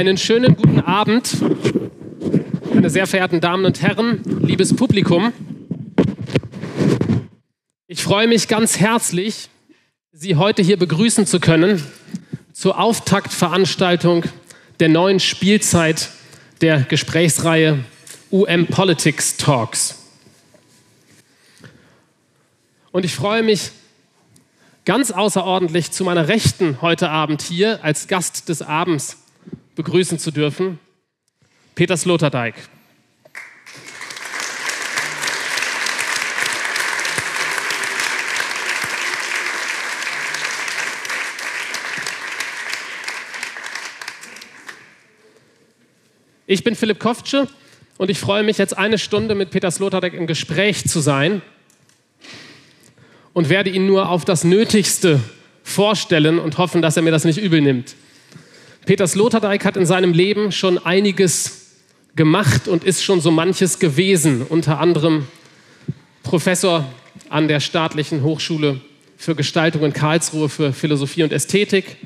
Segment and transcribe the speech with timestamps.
[0.00, 1.36] Einen schönen guten Abend,
[2.72, 5.30] meine sehr verehrten Damen und Herren, liebes Publikum.
[7.86, 9.50] Ich freue mich ganz herzlich,
[10.10, 11.84] Sie heute hier begrüßen zu können
[12.54, 14.24] zur Auftaktveranstaltung
[14.80, 16.08] der neuen Spielzeit
[16.62, 17.84] der Gesprächsreihe
[18.30, 19.98] UM Politics Talks.
[22.90, 23.70] Und ich freue mich
[24.86, 29.19] ganz außerordentlich zu meiner Rechten heute Abend hier als Gast des Abends
[29.82, 30.78] begrüßen zu dürfen,
[31.74, 32.54] Peter Sloterdijk.
[46.46, 47.48] Ich bin Philipp Koftsche
[47.96, 51.40] und ich freue mich jetzt eine Stunde mit Peter Sloterdijk im Gespräch zu sein
[53.32, 55.20] und werde ihn nur auf das Nötigste
[55.62, 57.94] vorstellen und hoffen, dass er mir das nicht übel nimmt.
[58.90, 61.76] Peter Sloterdijk hat in seinem Leben schon einiges
[62.16, 65.28] gemacht und ist schon so manches gewesen, unter anderem
[66.24, 66.84] Professor
[67.28, 68.80] an der Staatlichen Hochschule
[69.16, 71.98] für Gestaltung in Karlsruhe für Philosophie und Ästhetik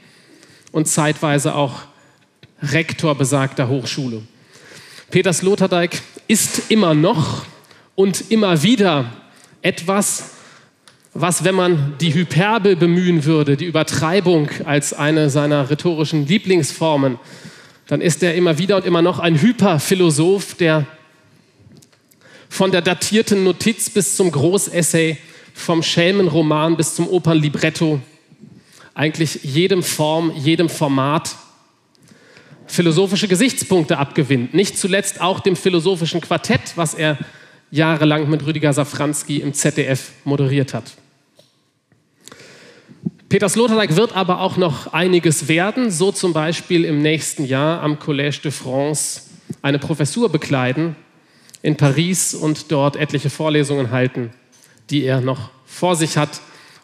[0.73, 1.85] und zeitweise auch
[2.61, 4.21] Rektor besagter Hochschule.
[5.11, 7.47] Peter Sloterdijk ist immer noch
[7.95, 9.11] und immer wieder
[9.63, 10.33] etwas,
[11.15, 17.19] was, wenn man die Hyperbel bemühen würde, die Übertreibung als eine seiner rhetorischen Lieblingsformen,
[17.87, 20.87] dann ist er immer wieder und immer noch ein Hyperphilosoph, der
[22.49, 25.17] von der datierten Notiz bis zum Großessay,
[25.55, 28.01] vom Schelmenroman bis zum Opernlibretto,
[28.95, 31.37] eigentlich jedem Form, jedem Format
[32.67, 34.55] philosophische Gesichtspunkte abgewinnt.
[34.55, 37.19] Nicht zuletzt auch dem philosophischen Quartett, was er
[37.71, 40.93] jahrelang mit Rüdiger Safranski im ZDF moderiert hat.
[43.35, 47.99] Peter Sloterdijk wird aber auch noch einiges werden, so zum Beispiel im nächsten Jahr am
[47.99, 49.23] Collège de France
[49.61, 50.95] eine Professur bekleiden
[51.61, 54.31] in Paris und dort etliche Vorlesungen halten,
[54.89, 56.41] die er noch vor sich hat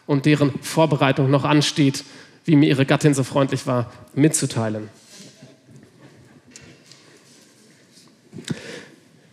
[0.07, 2.03] und deren Vorbereitung noch ansteht,
[2.43, 4.89] wie mir ihre Gattin so freundlich war, mitzuteilen.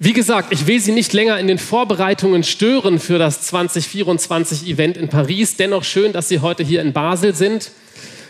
[0.00, 5.08] Wie gesagt, ich will Sie nicht länger in den Vorbereitungen stören für das 2024-Event in
[5.08, 5.56] Paris.
[5.56, 7.72] Dennoch schön, dass Sie heute hier in Basel sind.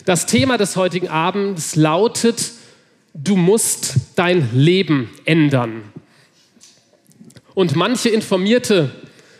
[0.06, 2.52] Das Thema des heutigen Abends lautet,
[3.12, 5.82] du musst dein Leben ändern.
[7.52, 8.90] Und manche informierte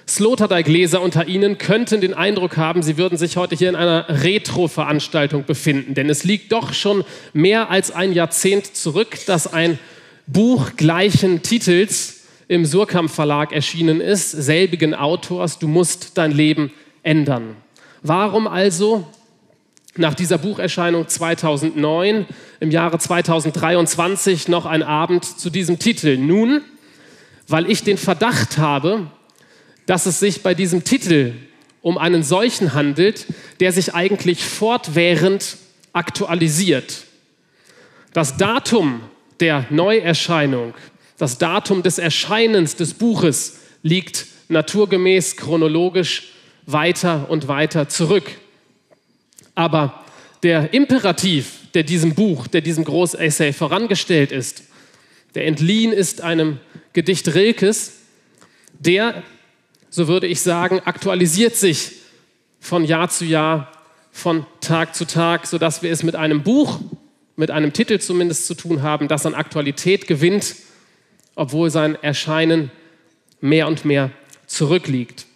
[0.06, 5.47] Sloterdijk-Leser unter Ihnen könnten den Eindruck haben, sie würden sich heute hier in einer Retro-Veranstaltung
[5.47, 5.95] befinden.
[5.95, 9.78] Denn es liegt doch schon mehr als ein Jahrzehnt zurück, dass ein
[10.27, 12.17] Buch gleichen Titels
[12.48, 16.72] im Surkamp Verlag erschienen ist, selbigen Autors, Du musst dein Leben
[17.03, 17.56] ändern.
[18.03, 19.06] Warum also
[19.97, 22.26] nach dieser Bucherscheinung 2009
[22.60, 26.16] im Jahre 2023 noch ein Abend zu diesem Titel?
[26.16, 26.62] Nun,
[27.47, 29.06] weil ich den Verdacht habe,
[29.86, 31.34] dass es sich bei diesem Titel
[31.82, 33.26] um einen solchen handelt,
[33.60, 35.56] der sich eigentlich fortwährend
[35.92, 37.04] aktualisiert.
[38.12, 39.00] Das Datum
[39.41, 40.75] der Neuerscheinung
[41.18, 46.28] das Datum des Erscheinens des Buches liegt naturgemäß chronologisch
[46.64, 48.30] weiter und weiter zurück.
[49.54, 50.04] Aber
[50.42, 54.62] der Imperativ, der diesem Buch, der diesem Großessay vorangestellt ist,
[55.34, 56.58] der entliehen ist einem
[56.92, 57.94] Gedicht Rilkes,
[58.78, 59.22] der,
[59.90, 61.92] so würde ich sagen, aktualisiert sich
[62.60, 63.72] von Jahr zu Jahr,
[64.12, 66.80] von Tag zu Tag, sodass wir es mit einem Buch,
[67.36, 70.56] mit einem Titel zumindest zu tun haben, das an Aktualität gewinnt
[71.38, 72.72] obwohl sein Erscheinen
[73.41, 74.10] mehr und mehr
[74.49, 75.26] zurückliegt.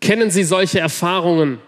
[0.00, 1.58] Kennen Sie solche Erfahrungen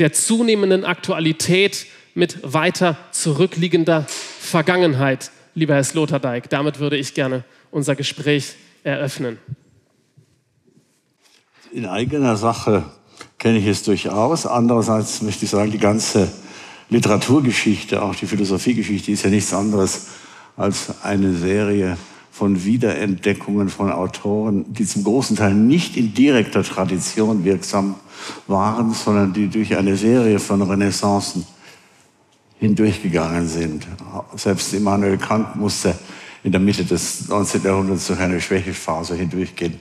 [0.00, 4.06] der zunehmenden Aktualität mit weiter zurückliegender
[4.40, 6.50] Vergangenheit, lieber Herr Sloterdijk?
[6.50, 9.38] Damit würde ich gerne unser Gespräch eröffnen.
[11.72, 12.84] In eigener Sache
[13.38, 14.46] kenne ich es durchaus.
[14.46, 16.28] Andererseits möchte ich sagen, die ganze
[16.90, 20.08] Literaturgeschichte, auch die Philosophiegeschichte, ist ja nichts anderes
[20.56, 21.96] als eine Serie
[22.36, 27.94] von Wiederentdeckungen von Autoren, die zum großen Teil nicht in direkter Tradition wirksam
[28.46, 31.46] waren, sondern die durch eine Serie von Renaissancen
[32.58, 33.86] hindurchgegangen sind.
[34.34, 35.98] Selbst Immanuel Kant musste
[36.44, 37.62] in der Mitte des 19.
[37.62, 39.80] Jahrhunderts durch eine Schwächephase hindurchgehen,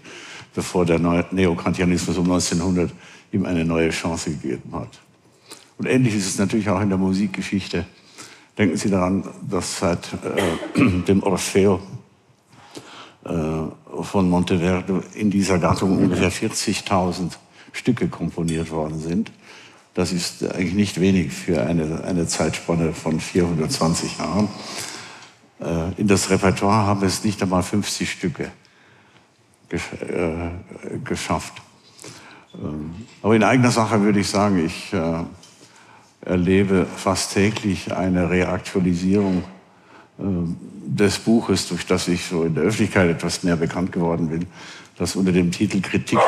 [0.53, 0.99] bevor der
[1.31, 2.89] Neokantianismus um 1900
[3.33, 5.01] ihm eine neue Chance gegeben hat.
[5.77, 7.85] Und ähnlich ist es natürlich auch in der Musikgeschichte.
[8.57, 11.81] Denken Sie daran, dass seit äh, dem Orfeo
[13.25, 17.31] von Monteverde in dieser Gattung ungefähr 40.000
[17.73, 19.31] Stücke komponiert worden sind.
[19.95, 24.49] Das ist eigentlich nicht wenig für eine, eine Zeitspanne von 420 Jahren.
[25.61, 28.51] Äh, in das Repertoire haben es nicht einmal 50 Stücke
[29.69, 31.53] gesch äh, geschafft.
[32.53, 35.23] Ähm, aber in eigener Sache würde ich sagen, ich äh,
[36.21, 39.43] erlebe fast täglich eine Reaktualisierung
[40.19, 40.23] äh,
[40.85, 44.45] des Buches, durch das ich so in der Öffentlichkeit etwas mehr bekannt geworden bin,
[44.97, 46.19] das unter dem Titel Kritik,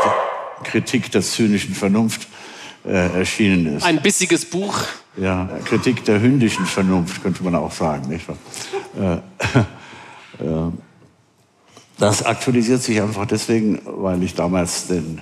[0.63, 2.27] Kritik der zynischen Vernunft
[2.86, 3.83] äh, erschienen ist.
[3.83, 4.80] Ein bissiges Buch.
[5.18, 8.09] Ja, Kritik der hündischen Vernunft, könnte man auch sagen.
[8.09, 9.21] Nicht wahr?
[10.39, 10.71] Äh, äh,
[11.98, 15.21] das aktualisiert sich einfach deswegen, weil ich damals den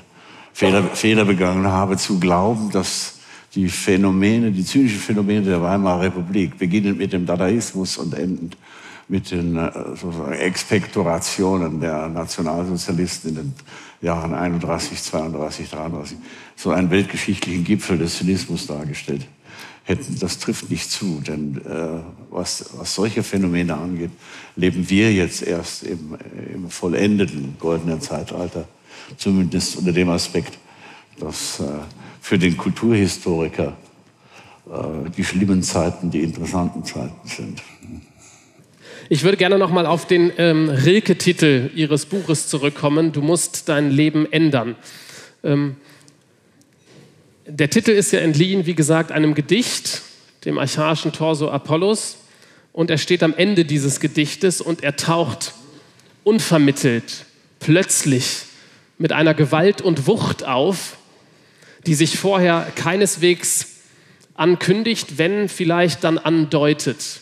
[0.54, 3.20] Fehler, Fehler begangen habe, zu glauben, dass
[3.56, 8.58] die Phänomene, die zynischen Phänomene der Weimarer Republik, beginnend mit dem Dadaismus und endend
[9.08, 13.54] mit den äh, sozusagen Expektorationen der Nationalsozialisten in den
[14.02, 16.18] Jahren 31, 32, 33,
[16.56, 19.28] so einen weltgeschichtlichen Gipfel des Zynismus dargestellt
[19.84, 20.18] hätten.
[20.20, 24.12] Das trifft nicht zu, denn äh, was, was solche Phänomene angeht,
[24.56, 26.18] leben wir jetzt erst im,
[26.54, 28.68] im vollendeten goldenen Zeitalter,
[29.18, 30.58] zumindest unter dem Aspekt,
[31.20, 31.66] dass äh,
[32.20, 33.78] für den Kulturhistoriker
[34.68, 37.62] äh, die schlimmen Zeiten die interessanten Zeiten sind.
[39.08, 43.12] Ich würde gerne noch mal auf den ähm, Rilke-Titel Ihres Buches zurückkommen.
[43.12, 44.76] Du musst dein Leben ändern.
[45.44, 45.76] Ähm,
[47.46, 50.02] der Titel ist ja entliehen, wie gesagt, einem Gedicht,
[50.46, 52.18] dem archaischen Torso Apollos.
[52.74, 55.54] Und er steht am Ende dieses Gedichtes und er taucht
[56.24, 57.26] unvermittelt,
[57.60, 58.46] plötzlich
[58.98, 60.98] mit einer Gewalt und Wucht auf,
[61.86, 63.68] die sich vorher keineswegs
[64.34, 67.22] ankündigt, wenn vielleicht dann andeutet.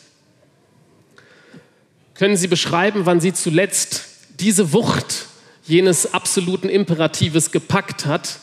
[2.15, 4.05] Können Sie beschreiben, wann Sie zuletzt
[4.39, 5.25] diese Wucht
[5.65, 8.39] jenes absoluten Imperatives gepackt hat,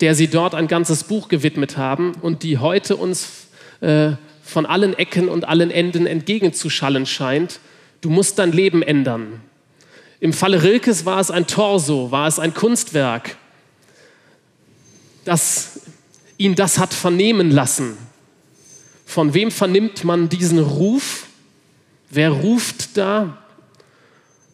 [0.00, 3.46] der Sie dort ein ganzes Buch gewidmet haben und die heute uns
[3.80, 7.60] äh, von allen Ecken und allen Enden entgegenzuschallen scheint?
[8.02, 9.40] Du musst dein Leben ändern.
[10.20, 13.36] Im Falle Rilkes war es ein Torso, war es ein Kunstwerk,
[15.24, 15.80] das
[16.36, 17.96] ihn das hat vernehmen lassen.
[19.06, 21.28] Von wem vernimmt man diesen Ruf?
[22.10, 23.38] Wer ruft da?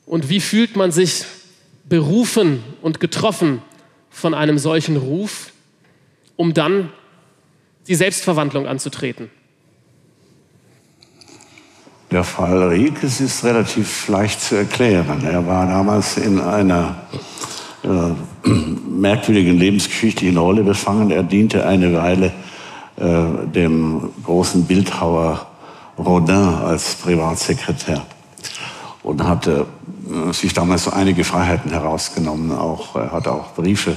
[0.07, 1.25] Und wie fühlt man sich
[1.85, 3.63] berufen und getroffen
[4.11, 5.53] von einem solchen Ruf,
[6.37, 6.91] um dann
[7.87, 9.31] die Selbstverwandlung anzutreten?
[12.11, 15.25] Der Fall Riekes ist relativ leicht zu erklären.
[15.25, 17.03] Er war damals in einer
[17.85, 18.49] äh,
[18.89, 21.13] merkwürdigen lebensgeschichtlichen Rolle befangen.
[21.13, 22.33] Er diente eine Weile
[22.97, 25.50] äh, dem großen Bildhauer
[26.01, 28.03] Rodin als Privatsekretär
[29.03, 29.67] und hatte
[30.11, 32.53] äh, sich damals so einige Freiheiten herausgenommen.
[32.53, 33.97] Auch, er hatte auch Briefe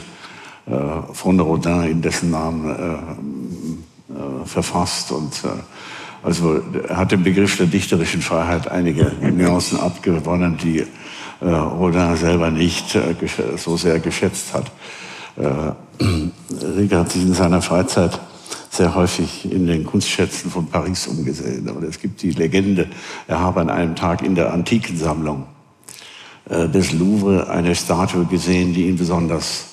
[0.66, 5.48] äh, von Rodin in dessen Namen äh, äh, verfasst und äh,
[6.24, 10.86] also er hat den Begriff der dichterischen Freiheit einige Nuancen abgewonnen, die
[11.42, 12.98] äh, Rodin selber nicht
[13.58, 14.72] so sehr geschätzt hat.
[16.78, 18.20] Rieger hat sich in seiner Freizeit
[18.74, 21.70] sehr häufig in den Kunstschätzen von Paris umgesehen.
[21.70, 22.90] Und es gibt die Legende,
[23.28, 25.46] er habe an einem Tag in der Antikensammlung
[26.50, 29.66] äh, des Louvre eine Statue gesehen, die ihn besonders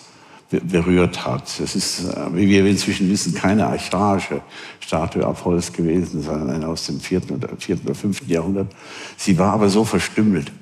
[0.50, 1.60] berührt hat.
[1.60, 4.42] Es ist, äh, wie wir inzwischen wissen, keine archaische
[4.80, 8.68] Statue ab Holz gewesen, sondern eine aus dem vierten oder, vierten oder fünften Jahrhundert.
[9.16, 10.52] Sie war aber so verstümmelt,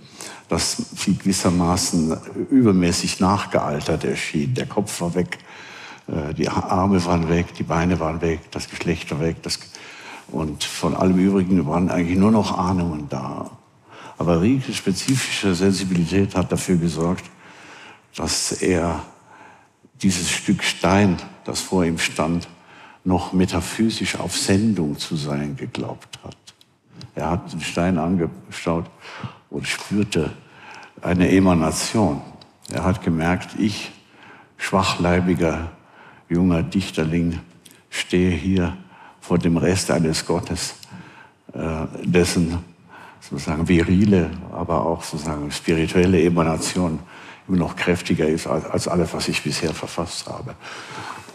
[0.48, 2.16] dass sie gewissermaßen
[2.50, 4.54] übermäßig nachgealtert erschien.
[4.54, 5.38] Der Kopf war weg,
[6.36, 9.42] die Arme waren weg, die Beine waren weg, das Geschlecht war weg.
[9.42, 9.58] Das
[10.30, 13.50] und von allem Übrigen waren eigentlich nur noch Ahnungen da.
[14.18, 17.24] Aber Riekes spezifische Sensibilität hat dafür gesorgt,
[18.16, 19.02] dass er
[20.02, 22.48] dieses Stück Stein, das vor ihm stand,
[23.04, 26.36] noch metaphysisch auf Sendung zu sein geglaubt hat.
[27.14, 28.86] Er hat den Stein angeschaut
[29.50, 30.32] und spürte
[31.00, 32.20] eine Emanation.
[32.70, 33.92] Er hat gemerkt, ich,
[34.56, 35.70] schwachleibiger
[36.28, 37.40] junger Dichterling,
[37.90, 38.76] stehe hier
[39.20, 40.74] vor dem Rest eines Gottes,
[41.52, 42.58] äh, dessen
[43.20, 47.00] sozusagen virile, aber auch sozusagen spirituelle Emanation
[47.48, 50.54] immer noch kräftiger ist als, alles, was ich bisher verfasst habe.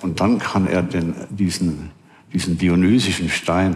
[0.01, 1.91] Und dann kann er den, diesen,
[2.31, 3.75] diesen dionysischen Stein,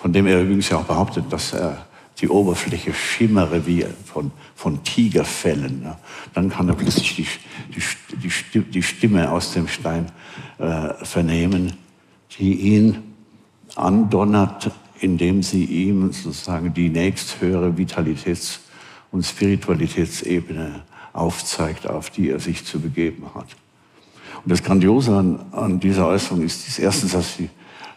[0.00, 1.84] von dem er übrigens ja auch behauptet, dass er
[2.20, 5.82] die Oberfläche schimmere wie von, von Tigerfällen.
[5.84, 5.98] Ja.
[6.32, 7.26] Dann kann er plötzlich die,
[8.22, 10.06] die, die Stimme aus dem Stein
[10.58, 11.72] äh, vernehmen,
[12.38, 12.98] die ihn
[13.74, 18.60] andonnert, indem sie ihm sozusagen die nächsthöhere Vitalitäts-
[19.10, 23.48] und Spiritualitätsebene aufzeigt, auf die er sich zu begeben hat.
[24.44, 27.48] Und das Grandiose an, an dieser Äußerung ist, ist erstens, dass sie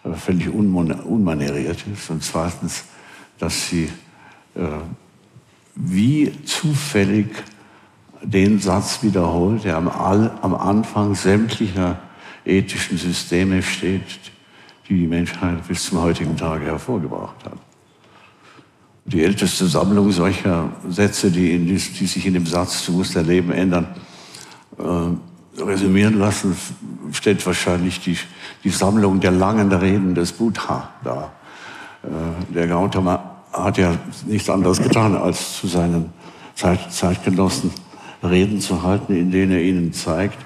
[0.03, 2.85] äh, völlig unmaneriert ist und zweitens,
[3.37, 3.89] dass sie
[5.75, 7.27] wie zufällig
[8.21, 11.99] den Satz wiederholt, der am, am Anfang sämtlicher
[12.45, 14.01] ethischen Systeme steht,
[14.87, 17.57] die die Menschheit bis zum heutigen Tage hervorgebracht hat.
[19.05, 23.51] Die älteste Sammlung solcher Sätze, die, die sich in dem Satz, du musst dein Leben
[23.51, 23.87] ändern,
[24.77, 26.55] äh, resümieren lassen,
[27.13, 28.17] stellt wahrscheinlich die,
[28.63, 31.31] die Sammlung der langen Reden des Buddha dar.
[32.03, 36.11] Äh, der Gautama hat ja nichts anderes getan, als zu seinen
[36.55, 37.71] Zeit, Zeitgenossen
[38.23, 40.37] Reden zu halten, in denen er ihnen zeigt,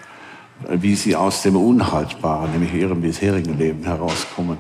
[0.70, 4.58] wie sie aus dem Unhaltbaren, nämlich ihrem bisherigen Leben, herauskommen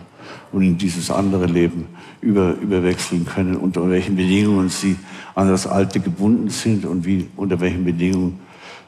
[0.51, 1.87] und in dieses andere Leben
[2.21, 4.95] über, überwechseln können, unter welchen Bedingungen sie
[5.35, 8.39] an das Alte gebunden sind und wie, unter welchen Bedingungen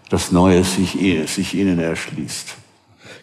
[0.09, 2.62] das Neue sich, sich ihnen erschließt.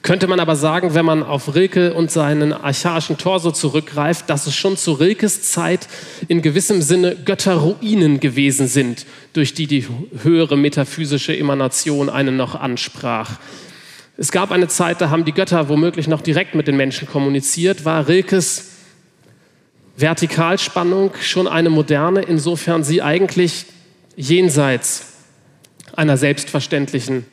[0.02, 4.56] Könnte man aber sagen, wenn man auf Rilke und seinen archaischen Torso zurückgreift, dass es
[4.56, 5.88] schon zu Rilkes Zeit
[6.26, 9.04] in gewissem Sinne Götterruinen gewesen sind,
[9.34, 9.86] durch die die
[10.22, 13.38] höhere metaphysische Emanation einen noch ansprach.
[14.16, 17.84] Es gab eine Zeit, da haben die Götter womöglich noch direkt mit den Menschen kommuniziert,
[17.84, 18.68] war Rilkes
[19.96, 23.66] Vertikalspannung schon eine moderne, insofern sie eigentlich
[24.16, 25.12] jenseits
[25.94, 27.26] einer selbstverständlichen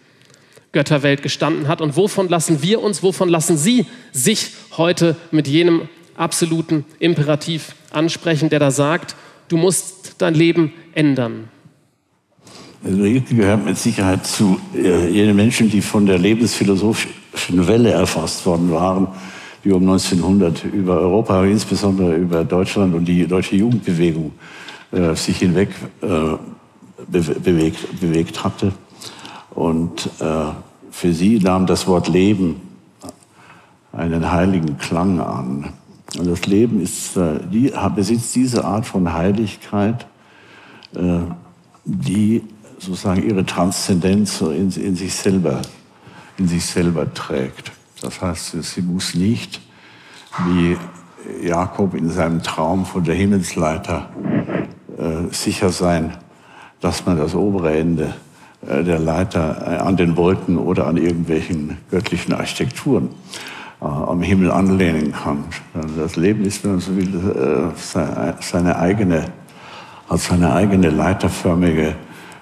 [0.78, 1.82] Götterwelt gestanden hat.
[1.82, 8.50] Und wovon lassen wir uns, wovon lassen Sie sich heute mit jenem absoluten Imperativ ansprechen,
[8.50, 9.16] der da sagt,
[9.48, 11.46] du musst dein Leben ändern?
[12.84, 18.46] Also Rilke gehört mit Sicherheit zu äh, jenen Menschen, die von der lebensphilosophischen Welle erfasst
[18.46, 19.08] worden waren,
[19.64, 24.32] die um 1900 über Europa, insbesondere über Deutschland und die deutsche Jugendbewegung
[24.92, 25.70] äh, sich hinweg
[26.04, 26.38] äh,
[27.08, 28.74] bewegt, bewegt hatte.
[29.50, 30.67] Und äh,
[30.98, 32.60] für sie nahm das Wort Leben
[33.92, 35.74] einen heiligen Klang an.
[36.18, 40.08] Und das Leben ist, äh, die, besitzt diese Art von Heiligkeit,
[40.96, 41.20] äh,
[41.86, 42.42] die
[42.80, 45.62] sozusagen ihre Transzendenz in, in, sich selber,
[46.40, 47.72] in sich selber trägt.
[48.02, 49.62] Das heißt, sie muss nicht
[50.46, 50.78] wie
[51.46, 54.10] Jakob in seinem Traum von der Himmelsleiter
[54.98, 56.18] äh, sicher sein,
[56.82, 58.16] dass man das obere Ende
[58.68, 63.10] der Leiter äh, an den Wolken oder an irgendwelchen göttlichen Architekturen
[63.82, 65.46] äh, am Himmel anlehnen kann.
[65.98, 69.26] Das Leben ist, wenn man so will, seine eigene,
[70.10, 71.96] hat seine eigene leiterförmige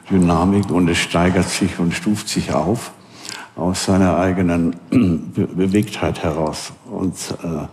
[0.10, 2.92] Dynamik und es steigert sich und stuft sich auf
[3.56, 4.76] aus seiner eigenen
[5.36, 6.74] Bewegtheit heraus.
[6.90, 7.68] Und äh,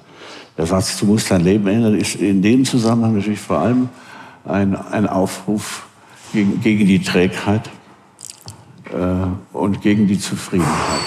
[0.56, 3.88] der Satz, du musst dein Leben ändern, ist in dem Zusammenhang natürlich vor allem
[4.44, 5.87] ein, ein Aufruf
[6.32, 7.68] gegen, gegen die Trägheit,
[8.92, 11.00] äh, und gegen die Zufriedenheit.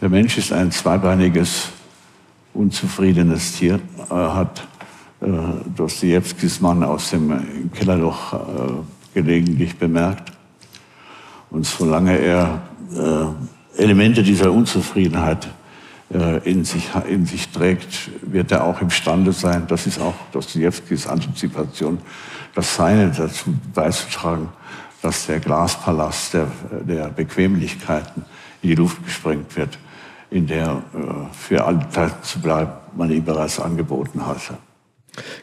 [0.00, 1.70] Der Mensch ist ein zweibeiniges,
[2.54, 4.66] unzufriedenes Tier, hat
[5.20, 5.26] äh,
[5.74, 8.38] Dostojewskis Mann aus dem Kellerloch äh,
[9.14, 10.32] gelegentlich bemerkt.
[11.50, 12.62] Und solange er
[12.94, 15.48] äh, Elemente dieser Unzufriedenheit
[16.12, 21.06] äh, in, sich, in sich trägt, wird er auch imstande sein, das ist auch Dostojewskis
[21.06, 21.98] Antizipation,
[22.54, 24.48] das Seine dazu beizutragen,
[25.02, 26.48] dass der Glaspalast der,
[26.86, 28.24] der Bequemlichkeiten
[28.62, 29.78] in die Luft gesprengt wird,
[30.30, 34.58] in der äh, für alle Zeit zu bleiben man ihm bereits angeboten hatte.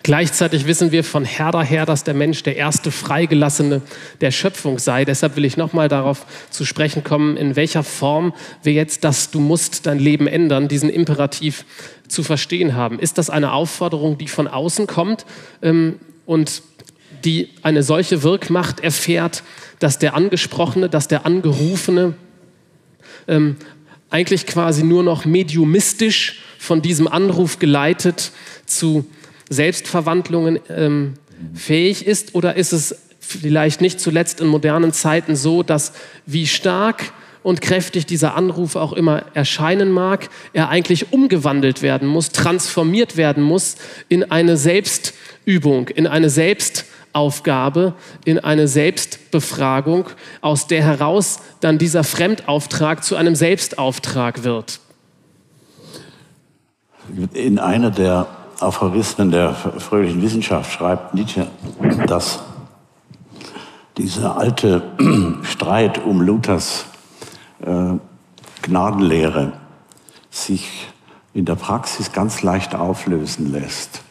[0.03, 3.81] Gleichzeitig wissen wir von Herder her, dass der Mensch der erste Freigelassene
[4.21, 5.03] der Schöpfung sei.
[5.03, 8.33] Deshalb will ich nochmal darauf zu sprechen kommen, in welcher Form
[8.63, 11.65] wir jetzt das Du musst dein Leben ändern, diesen Imperativ
[12.07, 12.99] zu verstehen haben.
[12.99, 15.25] Ist das eine Aufforderung, die von außen kommt
[15.61, 16.61] ähm, und
[17.23, 19.43] die eine solche Wirkmacht erfährt,
[19.79, 22.13] dass der Angesprochene, dass der Angerufene
[23.27, 23.57] ähm,
[24.09, 28.31] eigentlich quasi nur noch mediumistisch von diesem Anruf geleitet
[28.65, 29.05] zu
[29.49, 31.13] Selbstverwandlungen ähm,
[31.53, 32.35] fähig ist?
[32.35, 35.93] Oder ist es vielleicht nicht zuletzt in modernen Zeiten so, dass
[36.25, 42.29] wie stark und kräftig dieser Anruf auch immer erscheinen mag, er eigentlich umgewandelt werden muss,
[42.29, 43.75] transformiert werden muss
[44.09, 47.93] in eine Selbstübung, in eine Selbst Aufgabe
[48.25, 50.05] in eine Selbstbefragung,
[50.41, 54.79] aus der heraus dann dieser Fremdauftrag zu einem Selbstauftrag wird.
[57.33, 58.27] In einer der
[58.59, 61.47] Aphorismen der fröhlichen Wissenschaft schreibt Nietzsche,
[62.07, 62.39] dass
[63.97, 64.81] dieser alte
[65.43, 66.85] Streit um Luthers
[67.61, 67.93] äh,
[68.61, 69.53] Gnadenlehre
[70.29, 70.87] sich
[71.33, 74.01] in der Praxis ganz leicht auflösen lässt.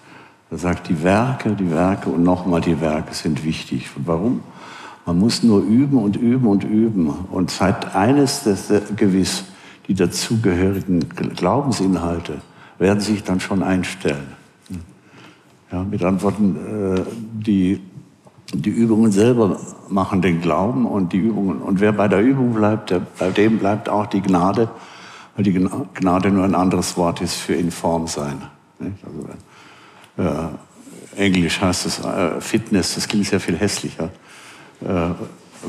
[0.54, 3.90] Er sagt, die Werke, die Werke und nochmal die Werke sind wichtig.
[3.96, 4.40] Warum?
[5.04, 7.08] Man muss nur üben und üben und üben.
[7.08, 9.46] Und seit eines des, gewiss,
[9.88, 12.40] die dazugehörigen Glaubensinhalte
[12.78, 14.28] werden sich dann schon einstellen.
[15.73, 17.00] Ja, mit Antworten, äh,
[17.32, 17.80] die,
[18.52, 19.58] die Übungen selber
[19.88, 21.62] machen den Glauben und die Übungen.
[21.62, 24.68] Und wer bei der Übung bleibt, der, bei dem bleibt auch die Gnade,
[25.34, 28.40] weil die Gnade nur ein anderes Wort ist für in Form sein.
[28.78, 29.28] Also,
[30.16, 34.11] äh, Englisch heißt es äh, Fitness, das klingt sehr viel hässlicher.
[34.80, 35.11] Äh,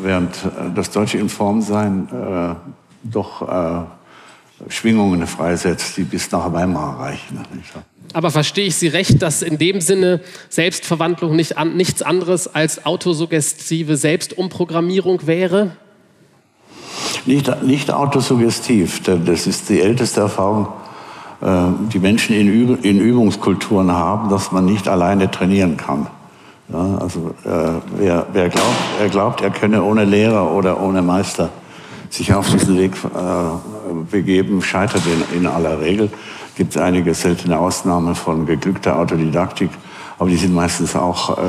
[0.01, 2.55] während äh, das deutsche in Form sein äh,
[3.03, 3.47] doch
[4.69, 7.39] Schwingungen freisetzt, die bis nach Weimar reichen.
[8.13, 12.83] Aber verstehe ich Sie recht, dass in dem Sinne Selbstverwandlung nicht an, nichts anderes als
[12.85, 15.75] autosuggestive Selbstumprogrammierung wäre?
[17.27, 20.84] Nicht, nicht autosuggestiv, denn das ist die älteste Erfahrung, äh,
[21.41, 26.07] die Menschen in, Üb in Übungskulturen haben, dass man nicht alleine trainieren kann.
[26.69, 31.49] Ja, also äh, wer, wer glaubt, er glaubt, er könne ohne Lehrer oder ohne Meister
[32.09, 36.09] sich auf diesen Weg äh, begeben, scheitert in, in aller Regel.
[36.49, 39.69] Es gibt einige seltene Ausnahmen von geglückter Autodidaktik,
[40.17, 41.41] aber die sind meistens auch äh,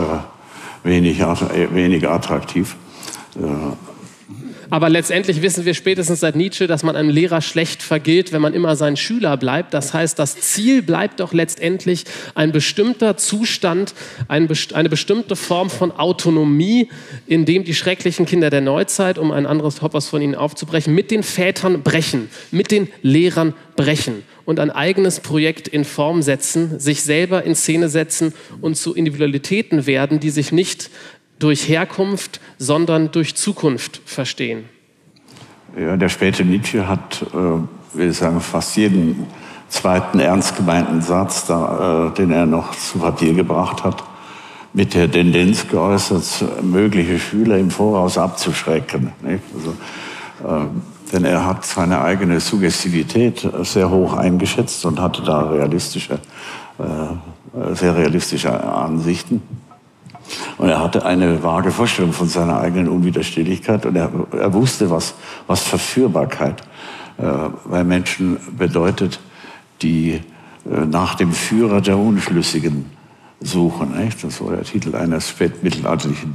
[0.82, 2.76] wenig, äh, weniger attraktiv.
[4.70, 8.54] Aber letztendlich wissen wir spätestens seit Nietzsche, dass man einem Lehrer schlecht vergilt, wenn man
[8.54, 9.74] immer sein Schüler bleibt.
[9.74, 12.04] Das heißt, das Ziel bleibt doch letztendlich
[12.34, 13.94] ein bestimmter Zustand,
[14.28, 16.88] eine bestimmte Form von Autonomie,
[17.26, 21.10] in dem die schrecklichen Kinder der Neuzeit, um ein anderes Hoppers von ihnen aufzubrechen, mit
[21.10, 27.02] den Vätern brechen, mit den Lehrern brechen und ein eigenes Projekt in Form setzen, sich
[27.02, 30.88] selber in Szene setzen und zu Individualitäten werden, die sich nicht
[31.38, 34.64] durch Herkunft, sondern durch Zukunft verstehen.
[35.78, 39.26] Ja, der späte Nietzsche hat, äh, will ich sagen, fast jeden
[39.68, 44.02] zweiten ernst gemeinten Satz, da, äh, den er noch zu Papier gebracht hat,
[44.72, 49.12] mit der Tendenz geäußert, mögliche Schüler im Voraus abzuschrecken.
[49.24, 49.70] Also,
[50.44, 50.66] äh,
[51.12, 56.14] denn er hat seine eigene Suggestivität sehr hoch eingeschätzt und hatte da realistische,
[56.78, 59.40] äh, sehr realistische Ansichten.
[60.58, 65.14] Und er hatte eine vage Vorstellung von seiner eigenen Unwiderstehlichkeit und er, er wusste, was,
[65.46, 66.62] was Verführbarkeit
[67.18, 67.22] äh,
[67.64, 69.20] bei Menschen bedeutet,
[69.82, 70.20] die äh,
[70.86, 72.86] nach dem Führer der Unschlüssigen
[73.40, 73.96] suchen.
[74.02, 74.24] Nicht?
[74.24, 76.34] Das war der Titel eines spätmittelalterlichen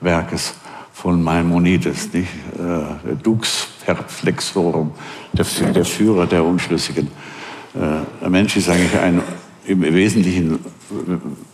[0.00, 0.54] Werkes
[0.92, 2.28] von Maimonides, nicht?
[2.58, 4.92] Äh, Dux Perplexorum,
[5.32, 7.08] der, der Führer der Unschlüssigen.
[7.74, 7.78] Äh,
[8.20, 9.22] der Mensch ist eigentlich ein,
[9.64, 10.58] im Wesentlichen,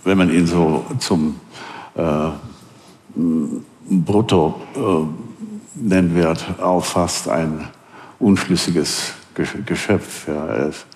[0.05, 1.57] wenn man ihn so zum äh,
[3.88, 7.68] Brutto-Nennwert äh, auffasst, ein
[8.18, 10.26] unschlüssiges Geschöpf.
[10.28, 10.87] Ja, er, ist,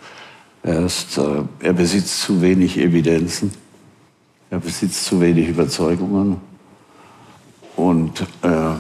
[0.63, 3.53] er, ist, äh, er besitzt zu wenig Evidenzen,
[4.51, 6.37] er besitzt zu wenig Überzeugungen
[7.77, 8.75] und äh,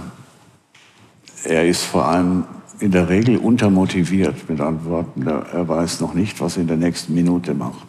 [1.44, 2.44] er ist vor allem
[2.80, 5.26] in der Regel untermotiviert mit Antworten.
[5.26, 7.86] Er weiß noch nicht, was er in der nächsten Minute macht.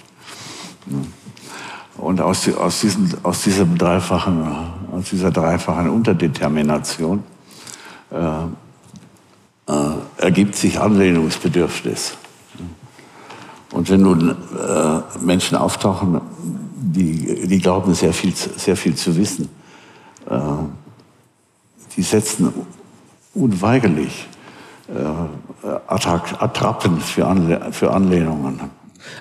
[0.87, 0.97] Ja.
[1.97, 4.43] Und aus, aus, diesem, aus, diesem dreifachen,
[4.91, 7.23] aus dieser dreifachen Unterdetermination
[8.11, 8.17] äh,
[9.67, 9.73] äh,
[10.17, 12.17] ergibt sich Anlehnungsbedürfnis.
[13.71, 16.19] Und wenn nun äh, Menschen auftauchen,
[16.75, 19.49] die, die glauben, sehr viel, sehr viel zu wissen,
[20.29, 20.39] äh,
[21.95, 22.53] die setzen
[23.33, 24.27] unweigerlich
[24.89, 28.59] äh, Attrappen für, Anle für Anlehnungen.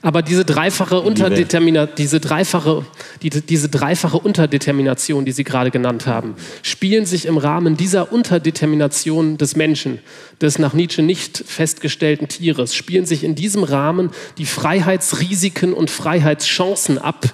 [0.02, 2.84] Aber diese dreifache, Unterdetermina diese, dreifache,
[3.22, 9.38] die, diese dreifache Unterdetermination, die Sie gerade genannt haben, spielen sich im Rahmen dieser Unterdetermination
[9.38, 9.98] des Menschen,
[10.40, 16.98] des nach Nietzsche nicht festgestellten Tieres, spielen sich in diesem Rahmen die Freiheitsrisiken und Freiheitschancen
[16.98, 17.32] ab,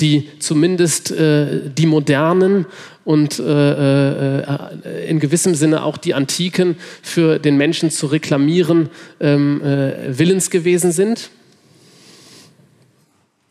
[0.00, 2.66] die zumindest äh, die modernen
[3.08, 9.62] und äh, äh, in gewissem Sinne auch die Antiken für den Menschen zu reklamieren ähm,
[9.62, 11.30] äh, willens gewesen sind?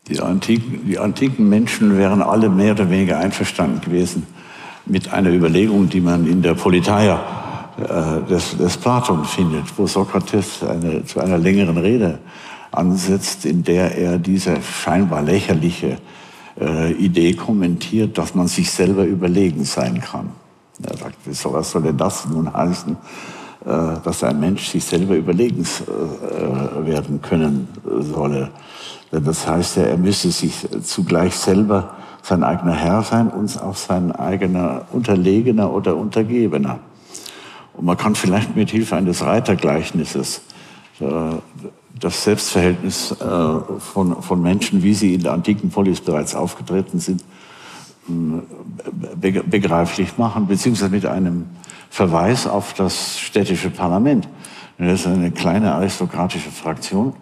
[0.08, 4.26] Die antiken, die antiken Menschen wären alle mehr oder weniger einverstanden gewesen
[4.86, 7.20] mit einer Überlegung, die man in der Politeia
[7.76, 12.18] äh, des, des Platon findet, wo Sokrates eine, zu einer längeren Rede
[12.72, 15.98] ansetzt, in der er diese scheinbar lächerliche
[16.60, 20.30] äh, Idee kommentiert, dass man sich selber überlegen sein kann.
[20.82, 21.16] Er sagt,
[21.52, 22.96] was soll denn das nun heißen,
[23.64, 27.68] äh, dass ein Mensch sich selber überlegen äh, werden können
[28.12, 28.50] solle.
[29.10, 34.12] Das heißt ja, er müsse sich zugleich selber sein eigener Herr sein und auch sein
[34.12, 36.78] eigener Unterlegener oder Untergebener.
[37.74, 40.42] Und man kann vielleicht mit Hilfe eines Reitergleichnisses
[41.00, 41.04] äh,
[41.98, 47.24] das Selbstverhältnis äh, von, von Menschen, wie sie in der antiken Polis bereits aufgetreten sind,
[49.50, 51.46] begreiflich machen, beziehungsweise mit einem
[51.90, 54.28] Verweis auf das städtische Parlament.
[54.78, 57.14] Das ist eine kleine aristokratische Fraktion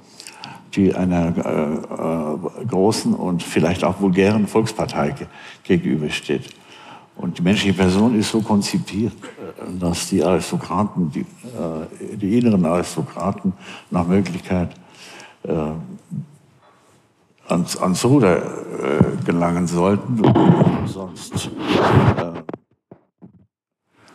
[0.77, 5.15] die einer äh, äh, großen und vielleicht auch vulgären Volkspartei
[5.65, 6.51] gegenübersteht.
[7.17, 12.65] Und die menschliche Person ist so konzipiert, äh, dass die Aristokraten, die, äh, die inneren
[12.67, 13.55] Aristokraten
[13.91, 14.75] nach Möglichkeit
[15.45, 15.53] äh,
[17.49, 20.23] ans, ans Ruder äh, gelangen sollten.
[20.87, 21.51] Sonst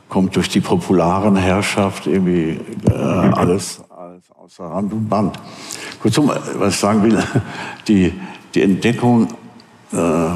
[0.10, 2.60] kommt durch die popularen Herrschaft irgendwie
[2.94, 3.82] alles
[4.52, 5.40] außer Rand und Band.
[6.02, 7.24] Kurzum, was ich sagen will,
[7.88, 8.12] die,
[8.54, 9.30] die Entdeckung
[9.94, 10.32] äh,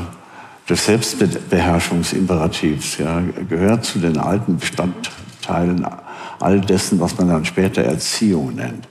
[0.69, 5.85] des Selbstbeherrschungsimperativs ja, gehört zu den alten Bestandteilen
[6.39, 8.87] all dessen, was man dann später Erziehung nennt.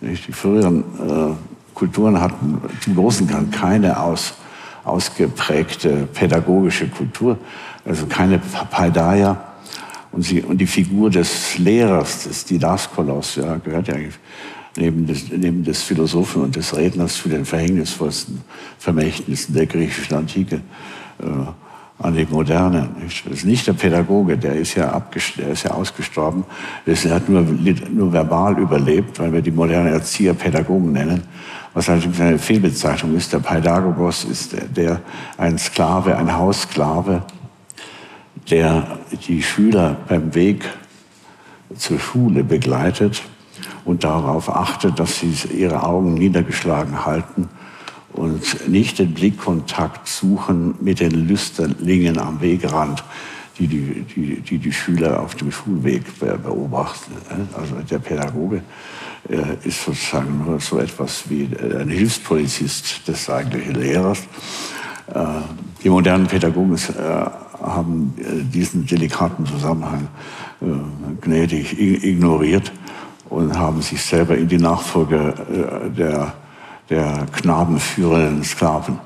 [0.00, 0.28] Nicht?
[0.28, 1.34] Die früheren äh,
[1.74, 4.34] Kulturen hatten zum großen Teil keine aus,
[4.84, 7.38] ausgeprägte pädagogische Kultur,
[7.84, 9.36] also keine Paideia.
[10.12, 14.18] Und, sie, und die Figur des Lehrers, des Didaskolos, ja, gehört ja eigentlich
[14.76, 18.40] neben des, neben des Philosophen und des Redners zu den verhängnisvollsten
[18.78, 20.62] Vermächtnissen der griechischen Antike
[21.20, 21.24] äh,
[21.98, 22.88] an die Moderne.
[23.02, 23.26] Nicht?
[23.26, 25.00] Das ist nicht der Pädagoge, der ist ja,
[25.36, 26.44] der ist ja ausgestorben.
[26.86, 31.22] Er hat nur, nur verbal überlebt, weil wir die moderne Erzieher Pädagogen nennen,
[31.74, 33.32] was allerdings eine Fehlbezeichnung ist.
[33.32, 35.00] Der Pädagogos ist der, der
[35.36, 37.22] ein Sklave, ein Haussklave,
[38.50, 40.64] der die Schüler beim Weg
[41.76, 43.22] zur Schule begleitet
[43.84, 47.48] und darauf achtet, dass sie ihre Augen niedergeschlagen halten
[48.12, 53.04] und nicht den Blickkontakt suchen mit den Lüsterlingen am Wegrand,
[53.58, 57.12] die die, die, die, die Schüler auf dem Schulweg beobachten.
[57.54, 58.62] Also der Pädagoge
[59.28, 64.20] äh, ist sozusagen nur so etwas wie ein Hilfspolizist des eigentlichen Lehrers.
[65.14, 65.24] Äh,
[65.84, 66.78] die modernen Pädagogen äh,
[67.62, 68.14] haben
[68.52, 70.08] diesen delikaten Zusammenhang
[71.20, 72.72] gnädig ignoriert
[73.30, 76.34] und haben sich selber in die Nachfolge äh, der,
[76.90, 78.98] der knabenführenden Sklaven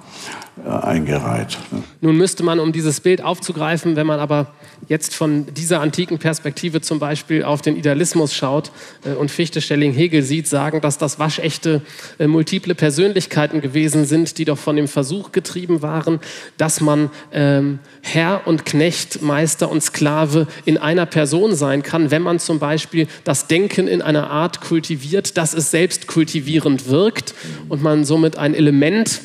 [0.63, 1.59] eingereiht.
[1.73, 1.83] Ne?
[2.01, 4.53] Nun müsste man, um dieses Bild aufzugreifen, wenn man aber
[4.89, 8.71] jetzt von dieser antiken Perspektive zum Beispiel auf den Idealismus schaut
[9.05, 11.83] äh, und Fichte, Stelling, Hegel sieht, sagen, dass das waschechte
[12.19, 16.21] äh, multiple Persönlichkeiten gewesen sind, die doch von dem Versuch getrieben waren,
[16.57, 22.23] dass man ähm, Herr und Knecht, Meister und Sklave in einer Person sein kann, wenn
[22.23, 27.35] man zum Beispiel das Denken in einer Art kultiviert, dass es selbst kultivierend wirkt
[27.69, 29.21] und man somit ein Element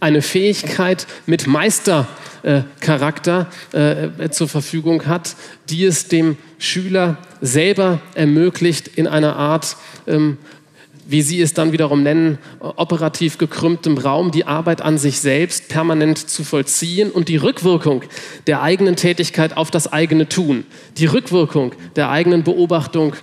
[0.00, 5.36] eine Fähigkeit mit Meistercharakter äh, äh, zur Verfügung hat,
[5.70, 9.76] die es dem Schüler selber ermöglicht, in einer Art
[10.06, 10.38] ähm,
[11.06, 16.18] wie Sie es dann wiederum nennen, operativ gekrümmtem Raum die Arbeit an sich selbst permanent
[16.18, 18.02] zu vollziehen und die Rückwirkung
[18.46, 20.64] der eigenen Tätigkeit auf das eigene Tun,
[20.96, 23.14] die Rückwirkung der eigenen Beobachtung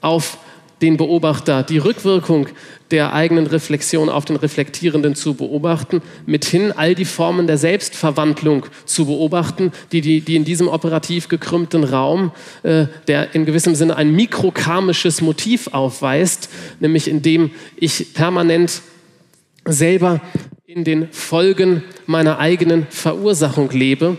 [0.00, 0.38] auf
[0.82, 2.48] den Beobachter, die Rückwirkung
[2.90, 9.06] der eigenen Reflexion auf den Reflektierenden zu beobachten, mithin all die Formen der Selbstverwandlung zu
[9.06, 14.14] beobachten, die, die, die in diesem operativ gekrümmten Raum, äh, der in gewissem Sinne ein
[14.14, 16.50] mikrokarmisches Motiv aufweist,
[16.80, 18.82] nämlich indem ich permanent
[19.64, 20.20] selber
[20.66, 24.18] in den Folgen meiner eigenen Verursachung lebe,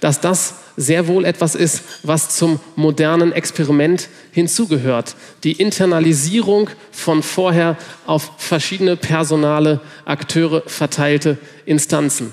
[0.00, 5.16] dass das sehr wohl etwas ist, was zum modernen Experiment hinzugehört.
[5.42, 12.32] Die Internalisierung von vorher auf verschiedene personale Akteure verteilte Instanzen.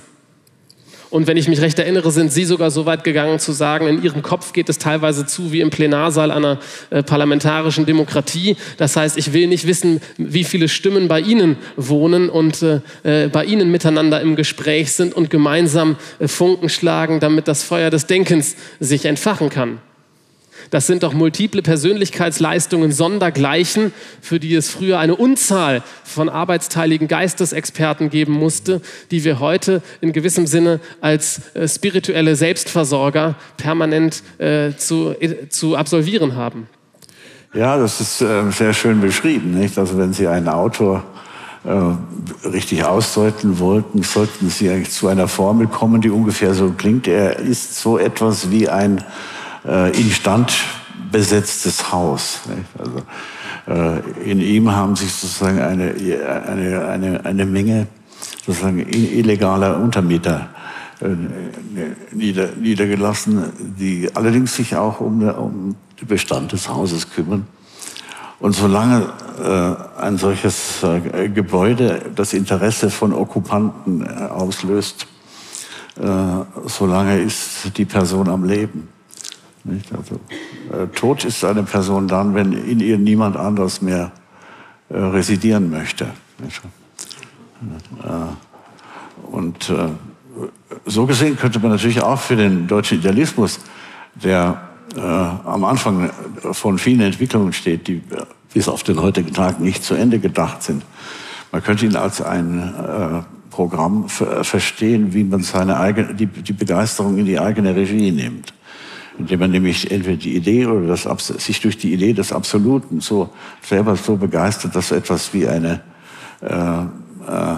[1.15, 4.03] Und wenn ich mich recht erinnere, sind Sie sogar so weit gegangen zu sagen, in
[4.03, 8.57] Ihrem Kopf geht es teilweise zu wie im Plenarsaal einer äh, parlamentarischen Demokratie.
[8.75, 13.29] Das heißt, ich will nicht wissen, wie viele Stimmen bei Ihnen wohnen und äh, äh
[13.29, 18.07] bei Ihnen miteinander im Gespräch sind und gemeinsam äh, Funken schlagen, damit das Feuer des
[18.07, 19.79] Denkens sich entfachen kann.
[20.69, 28.09] Das sind doch multiple Persönlichkeitsleistungen sondergleichen, für die es früher eine Unzahl von arbeitsteiligen Geistesexperten
[28.09, 35.15] geben musste, die wir heute in gewissem Sinne als äh, spirituelle Selbstversorger permanent äh, zu,
[35.19, 36.67] äh, zu absolvieren haben.
[37.53, 39.57] Ja, das ist äh, sehr schön beschrieben.
[39.57, 39.77] Nicht?
[39.77, 41.03] Also wenn Sie einen Autor
[41.63, 47.07] äh, richtig ausdeuten wollten, sollten Sie zu einer Formel kommen, die ungefähr so klingt.
[47.07, 49.03] Er ist so etwas wie ein
[49.67, 50.53] äh, instand
[51.11, 52.41] besetztes Haus.
[52.77, 53.01] Also,
[53.67, 55.93] äh, in ihm haben sich sozusagen eine,
[56.45, 57.87] eine, eine, eine Menge
[58.45, 60.49] sozusagen illegaler Untermieter
[61.01, 61.07] äh,
[62.11, 67.47] nieder, niedergelassen, die allerdings sich auch um, um den Bestand des Hauses kümmern.
[68.39, 75.07] Und solange äh, ein solches äh, Gebäude das Interesse von Okkupanten äh, auslöst,
[75.99, 76.05] äh,
[76.65, 78.94] solange ist die Person am Leben.
[79.65, 79.91] Nicht?
[79.93, 80.19] Also,
[80.71, 84.11] äh, tot ist eine Person dann, wenn in ihr niemand anderes mehr
[84.89, 86.07] äh, residieren möchte.
[89.31, 89.73] Und
[90.85, 93.59] so gesehen könnte man natürlich auch für den deutschen Idealismus,
[94.15, 94.61] der
[94.95, 96.11] äh, am Anfang
[96.51, 98.01] von vielen Entwicklungen steht, die
[98.53, 100.83] bis auf den heutigen Tag nicht zu Ende gedacht sind.
[101.51, 107.17] Man könnte ihn als ein äh, Programm verstehen, wie man seine eigene, die, die Begeisterung
[107.17, 108.53] in die eigene Regie nimmt.
[109.17, 113.29] Indem man nämlich entweder die Idee oder das, sich durch die Idee des Absoluten so
[113.61, 115.81] selber so begeistert, dass etwas wie eine
[116.41, 117.55] äh, äh,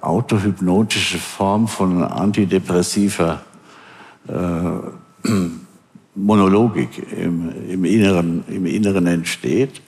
[0.00, 3.40] autohypnotische Form von antidepressiver
[4.28, 5.28] äh,
[6.14, 9.80] Monologik im, im, Inneren, im Inneren entsteht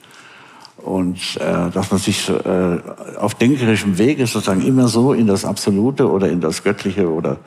[0.77, 2.77] und äh, dass man sich äh,
[3.17, 7.37] auf denkerischem Wege sozusagen immer so in das Absolute oder in das Göttliche oder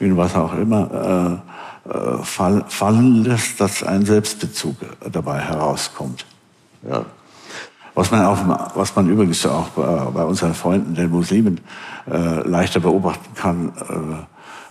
[0.00, 1.42] in was auch immer
[1.88, 4.76] äh, äh, fall, fallen lässt, dass ein Selbstbezug
[5.10, 6.26] dabei herauskommt.
[6.88, 7.04] Ja.
[7.94, 11.60] Was man, auch, was man übrigens auch bei unseren Freunden, den Muslimen,
[12.08, 14.26] äh, leichter beobachten kann, äh,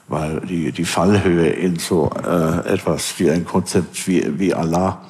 [0.08, 5.02] weil die, die Fallhöhe in so äh, etwas wie ein Konzept wie, wie Allah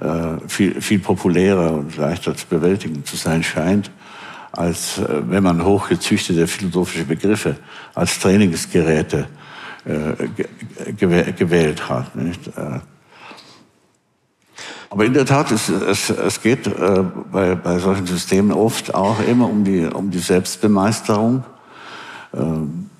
[0.00, 3.90] äh, viel, viel populärer und leichter zu bewältigen zu sein scheint,
[4.50, 7.56] als äh, wenn man hochgezüchtete philosophische Begriffe
[7.94, 9.43] als Trainingsgeräte äh,
[10.96, 12.12] gewählt hat.
[12.16, 12.80] Äh,
[14.90, 19.20] aber in der Tat, es, es, es geht äh, bei, bei solchen Systemen oft auch
[19.26, 21.42] immer um die, um die Selbstbemeisterung.
[22.32, 22.90] Ähm,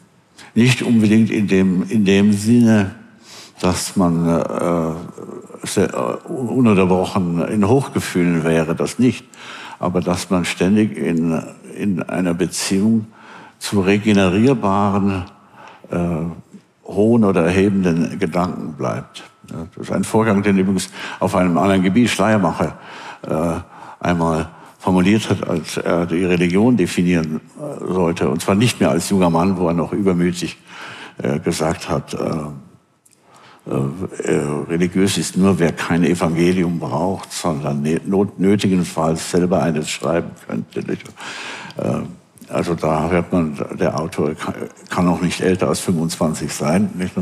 [0.55, 2.94] nicht unbedingt in dem, in dem Sinne,
[3.61, 5.88] dass man äh, äh,
[6.29, 9.25] ununterbrochen in Hochgefühlen wäre, das nicht.
[9.79, 11.42] Aber dass man ständig in,
[11.77, 13.07] in einer Beziehung
[13.59, 15.25] zu regenerierbaren,
[15.90, 15.97] äh,
[16.87, 19.25] hohen oder erhebenden Gedanken bleibt.
[19.49, 22.79] Das ist ein Vorgang, den übrigens auf einem anderen Gebiet Schleiermacher
[23.23, 23.61] äh,
[24.01, 28.29] einmal formuliert hat, als er die Religion definieren äh, sollte.
[28.29, 30.59] Und zwar nicht mehr als junger Mann, wo er noch übermütig
[31.23, 32.16] äh, gesagt hat,
[33.66, 37.83] religiös ist nur, wer kein Evangelium braucht, sondern
[38.37, 40.85] nötigenfalls selber eines schreiben könnte.
[42.49, 44.33] Also da hört man, der Autor
[44.91, 46.91] kann auch nicht älter als 25 sein.
[46.95, 47.15] Nicht?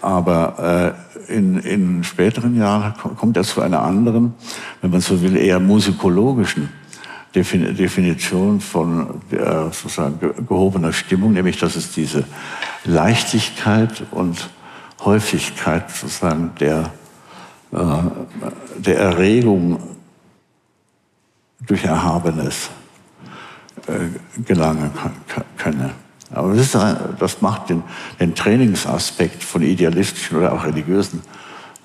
[0.00, 0.94] Aber
[1.28, 4.34] äh, in, in späteren Jahren kommt er zu einer anderen,
[4.80, 6.70] wenn man so will, eher musikologischen
[7.34, 12.24] Definition von äh, sozusagen gehobener Stimmung, nämlich dass es diese
[12.84, 14.48] Leichtigkeit und
[15.04, 16.90] Häufigkeit sozusagen der,
[17.72, 17.76] äh,
[18.78, 19.78] der Erregung
[21.66, 22.70] durch Erhabenes
[24.44, 24.90] gelangen
[25.56, 25.90] könne.
[26.30, 26.78] Aber das, ist,
[27.18, 27.82] das macht den,
[28.20, 31.22] den, Trainingsaspekt von idealistischen oder auch religiösen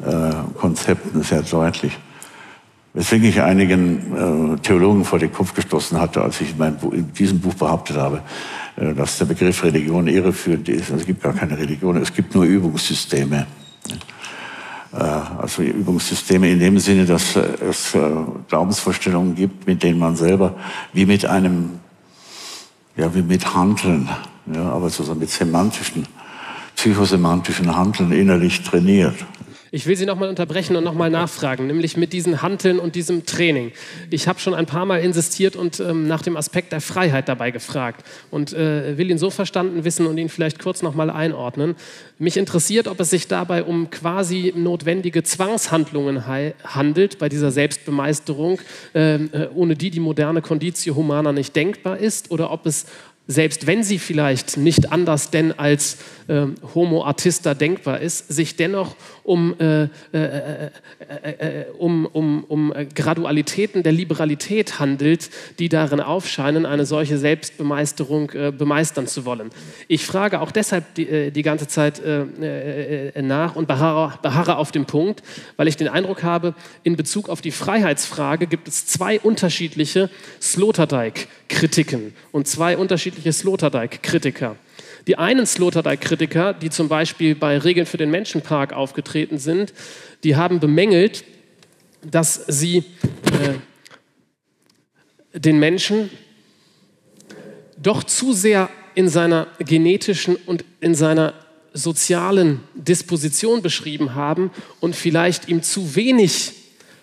[0.05, 1.97] äh, Konzepten sehr deutlich.
[2.93, 7.39] Weswegen ich einigen äh, Theologen vor den Kopf gestoßen hatte, als ich in, in diesem
[7.39, 8.21] Buch behauptet habe,
[8.75, 10.91] äh, dass der Begriff Religion irreführend ist.
[10.91, 13.47] Also es gibt gar keine Religion, es gibt nur Übungssysteme.
[14.93, 17.99] Äh, also Übungssysteme in dem Sinne, dass es äh,
[18.47, 20.55] Glaubensvorstellungen gibt, mit denen man selber
[20.93, 21.79] wie mit einem,
[22.95, 24.09] ja, wie mit Handeln,
[24.53, 26.07] ja, aber sozusagen mit semantischen,
[26.75, 29.15] psychosemantischen Handeln innerlich trainiert.
[29.75, 33.71] Ich will Sie nochmal unterbrechen und nochmal nachfragen, nämlich mit diesen Handeln und diesem Training.
[34.11, 37.49] Ich habe schon ein paar Mal insistiert und ähm, nach dem Aspekt der Freiheit dabei
[37.49, 41.73] gefragt und äh, will ihn so verstanden wissen und ihn vielleicht kurz nochmal einordnen.
[42.19, 48.61] Mich interessiert, ob es sich dabei um quasi notwendige Zwangshandlungen handelt bei dieser Selbstbemeisterung,
[48.93, 52.85] ähm, äh, ohne die die moderne Conditio Humana nicht denkbar ist, oder ob es
[53.27, 58.95] selbst wenn sie vielleicht nicht anders denn als äh, Homo artista denkbar ist, sich dennoch
[59.23, 59.83] um, äh,
[60.13, 60.69] äh,
[61.21, 68.51] äh um, um, um Gradualitäten der Liberalität handelt, die darin aufscheinen, eine solche Selbstbemeisterung äh,
[68.51, 69.49] bemeistern zu wollen.
[69.87, 74.85] Ich frage auch deshalb die, äh, die ganze Zeit nach und beharre, beharre auf dem
[74.85, 75.23] Punkt,
[75.57, 80.09] weil ich den Eindruck habe, in Bezug auf die Freiheitsfrage gibt es zwei unterschiedliche
[80.41, 84.55] Sloterdijk-Kritiken und zwei unterschiedliche Sloterdijk-Kritiker.
[85.07, 89.73] Die einen Sloterdijk-Kritiker, die zum Beispiel bei Regeln für den Menschenpark aufgetreten sind,
[90.23, 91.25] die haben bemängelt,
[92.09, 93.55] dass sie äh,
[95.37, 96.09] den Menschen
[97.77, 101.33] doch zu sehr in seiner genetischen und in seiner
[101.73, 106.53] sozialen Disposition beschrieben haben und vielleicht ihm zu wenig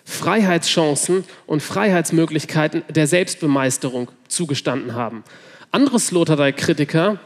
[0.05, 5.23] Freiheitschancen und Freiheitsmöglichkeiten der Selbstbemeisterung zugestanden haben.
[5.71, 7.19] Andere Sloterdijk-Kritiker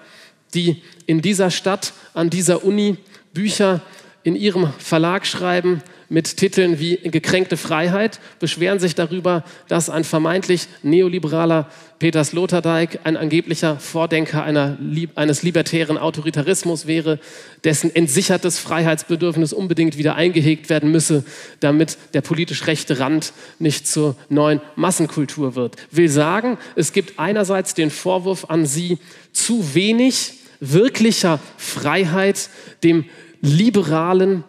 [0.56, 2.98] die in dieser Stadt, an dieser Uni
[3.34, 3.82] Bücher
[4.24, 10.68] in ihrem Verlag schreiben, mit Titeln wie Gekränkte Freiheit, beschweren sich darüber, dass ein vermeintlich
[10.84, 14.78] neoliberaler Peter Sloterdijk ein angeblicher Vordenker einer,
[15.16, 17.20] eines libertären Autoritarismus wäre,
[17.64, 21.24] dessen entsichertes Freiheitsbedürfnis unbedingt wieder eingehegt werden müsse,
[21.60, 25.76] damit der politisch rechte Rand nicht zur neuen Massenkultur wird.
[25.92, 29.00] Will sagen, es gibt einerseits den Vorwurf an sie,
[29.32, 32.50] zu wenig wirklicher Freiheit
[32.84, 33.06] dem
[33.42, 34.44] liberalen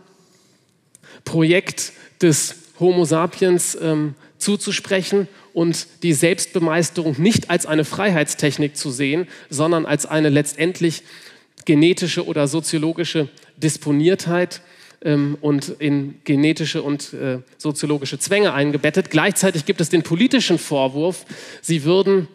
[1.25, 1.93] Projekt
[2.23, 9.87] des Homo sapiens ähm, zuzusprechen und die Selbstbemeisterung nicht als eine Freiheitstechnik zu sehen, sondern
[9.87, 11.03] als eine letztendlich
[11.65, 14.61] genetische oder soziologische Disponiertheit
[15.03, 19.11] ähm, und in genetische und äh, soziologische Zwänge eingebettet.
[19.11, 21.25] Gleichzeitig gibt es den politischen Vorwurf,
[21.61, 22.29] sie würden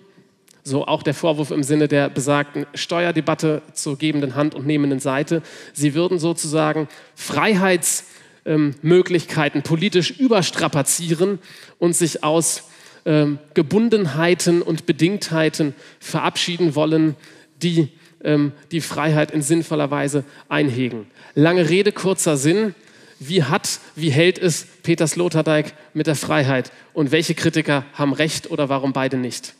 [0.63, 5.41] so auch der Vorwurf im Sinne der besagten Steuerdebatte zur gebenden Hand und nehmenden Seite.
[5.74, 11.39] Sie würden sozusagen Freiheitsmöglichkeiten politisch überstrapazieren
[11.80, 12.63] und sich aus
[13.06, 17.15] ähm, Gebundenheiten und Bedingtheiten verabschieden wollen,
[17.63, 17.89] die
[18.24, 21.08] ähm, die Freiheit in sinnvoller Weise einhegen.
[21.34, 22.76] Lange Rede, kurzer Sinn.
[23.19, 26.71] Wie hat, wie hält es Peter Sloterdijk mit der Freiheit?
[26.93, 29.54] Und welche Kritiker haben recht oder warum beide nicht?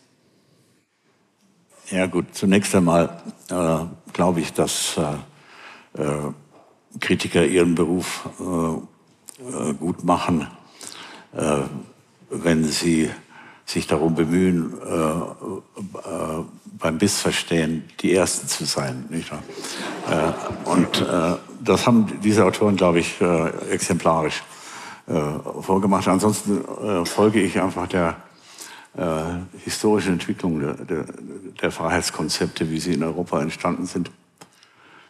[1.92, 3.80] Ja gut, zunächst einmal äh,
[4.14, 6.32] glaube ich, dass äh, äh,
[7.02, 10.48] Kritiker ihren Beruf äh, äh, gut machen,
[11.36, 11.58] äh,
[12.30, 13.10] wenn sie
[13.66, 14.74] sich darum bemühen,
[16.78, 19.06] beim Missverstehen die Ersten zu sein.
[20.66, 21.06] Und
[21.64, 23.22] das haben diese Autoren, glaube ich,
[23.70, 24.44] exemplarisch
[25.62, 26.10] vorgemacht.
[26.10, 28.18] Ansonsten folge ich einfach der
[29.64, 31.06] historische Entwicklung der, der,
[31.62, 34.12] der, Freiheitskonzepte, wie sie in Europa entstanden sind.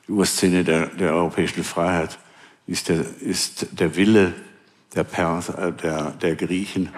[0.07, 2.19] Die Urszene der, der europäischen Freiheit
[2.67, 4.33] ist der, ist der Wille
[4.93, 6.89] der, Pers, äh, der, der Griechen,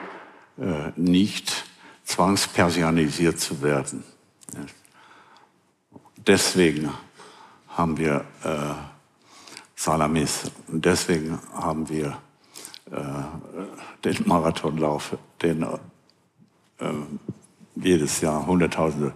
[0.57, 1.65] äh, nicht
[2.03, 4.03] zwangspersianisiert zu werden.
[6.17, 6.89] Deswegen
[7.69, 8.73] haben wir äh,
[9.75, 12.17] Salamis und deswegen haben wir
[12.91, 12.95] äh,
[14.03, 15.65] den Marathonlauf, den
[16.83, 19.13] äh, jedes Jahr Hunderttausende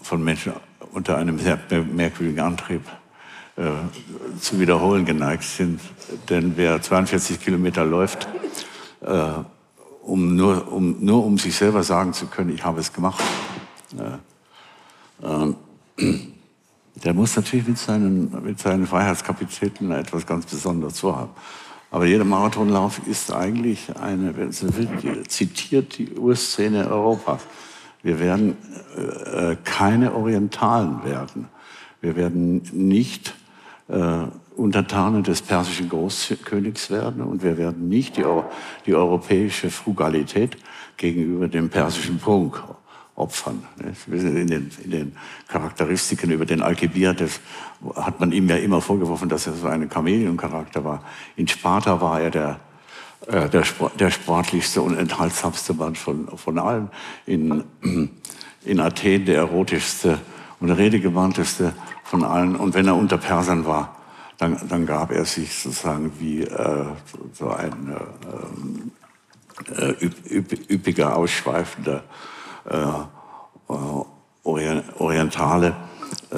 [0.00, 0.52] von Menschen
[0.92, 1.58] unter einem sehr
[1.92, 2.82] merkwürdigen Antrieb
[3.56, 3.70] äh,
[4.40, 5.80] zu wiederholen geneigt sind.
[6.28, 8.28] Denn wer 42 Kilometer läuft,
[9.02, 9.32] äh,
[10.02, 13.22] um nur, um, nur um sich selber sagen zu können, ich habe es gemacht,
[13.96, 14.18] äh,
[17.04, 21.30] der muss natürlich mit seinen, mit seinen Freiheitskapazitäten etwas ganz Besonderes vorhaben.
[21.90, 27.42] Aber jeder Marathonlauf ist eigentlich eine, wenn Sie will, zitiert die Urszene Europas.
[28.02, 28.56] Wir werden
[28.96, 31.48] äh, keine Orientalen werden.
[32.00, 33.34] Wir werden nicht
[33.88, 34.24] äh,
[34.56, 38.24] Untertanen des persischen Großkönigs werden und wir werden nicht die,
[38.86, 40.56] die europäische Frugalität
[40.96, 42.62] gegenüber dem persischen Prunk
[43.14, 43.62] opfern.
[44.06, 45.16] In den, in den
[45.48, 47.40] Charakteristiken über den Alkibiades
[47.94, 51.02] hat man ihm ja immer vorgeworfen, dass er so ein Chamäleoncharakter war.
[51.36, 52.60] In Sparta war er der,
[53.26, 53.64] äh, der,
[53.98, 56.88] der sportlichste und enthaltsamste Mann von, von allen.
[57.26, 57.64] In,
[58.64, 60.18] in Athen der erotischste
[60.60, 61.72] und redegewandteste
[62.04, 62.56] von allen.
[62.56, 63.96] Und wenn er unter Persern war,
[64.38, 66.86] dann, dann gab er sich sozusagen wie äh,
[67.32, 67.94] so ein
[69.70, 72.00] äh, äh üpp, üpp, üppiger, ausschweifender äh, äh,
[74.98, 75.76] Orientale.
[76.30, 76.36] Äh,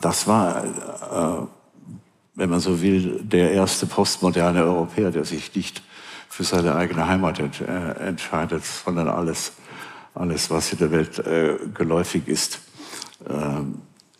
[0.00, 0.64] das war,
[2.34, 5.80] wenn man so will, der erste postmoderne Europäer, der sich nicht
[6.28, 9.52] für seine eigene Heimat entscheidet, sondern alles,
[10.12, 11.22] alles was in der Welt
[11.72, 12.58] geläufig ist,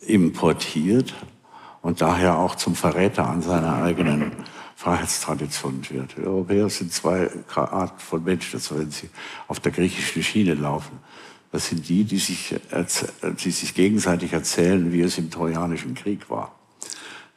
[0.06, 1.14] importiert
[1.80, 4.30] und daher auch zum Verräter an seiner eigenen
[4.82, 6.16] Freiheitstradition wird.
[6.16, 9.10] Die Europäer sind zwei Arten von Menschen, also wenn sie
[9.46, 10.98] auf der griechischen Schiene laufen.
[11.52, 12.56] Das sind die, die sich,
[13.44, 16.56] die sich gegenseitig erzählen, wie es im Trojanischen Krieg war.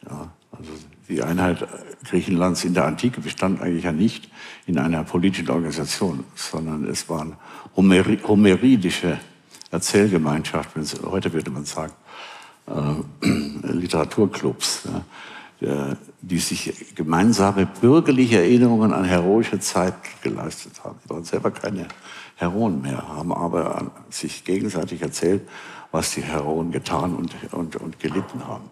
[0.09, 0.71] Ja, also
[1.07, 1.67] die Einheit
[2.05, 4.31] Griechenlands in der Antike bestand eigentlich ja nicht
[4.65, 7.35] in einer politischen Organisation, sondern es waren
[7.75, 9.19] homeri homeridische
[9.69, 11.93] Erzählgemeinschaften, heute würde man sagen,
[12.67, 13.27] äh,
[13.67, 14.85] Literaturclubs.
[14.85, 15.05] Ja
[16.21, 20.99] die sich gemeinsame bürgerliche Erinnerungen an heroische Zeit geleistet haben.
[21.03, 21.87] Sie waren selber keine
[22.35, 25.47] Heroen mehr, haben aber sich gegenseitig erzählt,
[25.91, 28.69] was die Heroen getan und, und, und gelitten haben.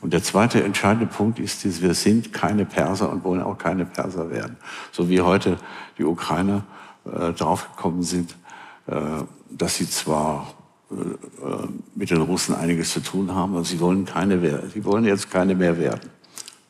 [0.00, 3.86] Und der zweite entscheidende Punkt ist, dass wir sind keine Perser und wollen auch keine
[3.86, 4.56] Perser werden.
[4.92, 5.56] So wie heute
[5.98, 6.62] die Ukrainer
[7.06, 8.36] äh, draufgekommen sind,
[8.86, 9.00] äh,
[9.50, 10.53] dass sie zwar äh, äh,
[11.94, 15.54] mit den Russen einiges zu tun haben, aber sie wollen keine, sie wollen jetzt keine
[15.54, 16.10] mehr werden.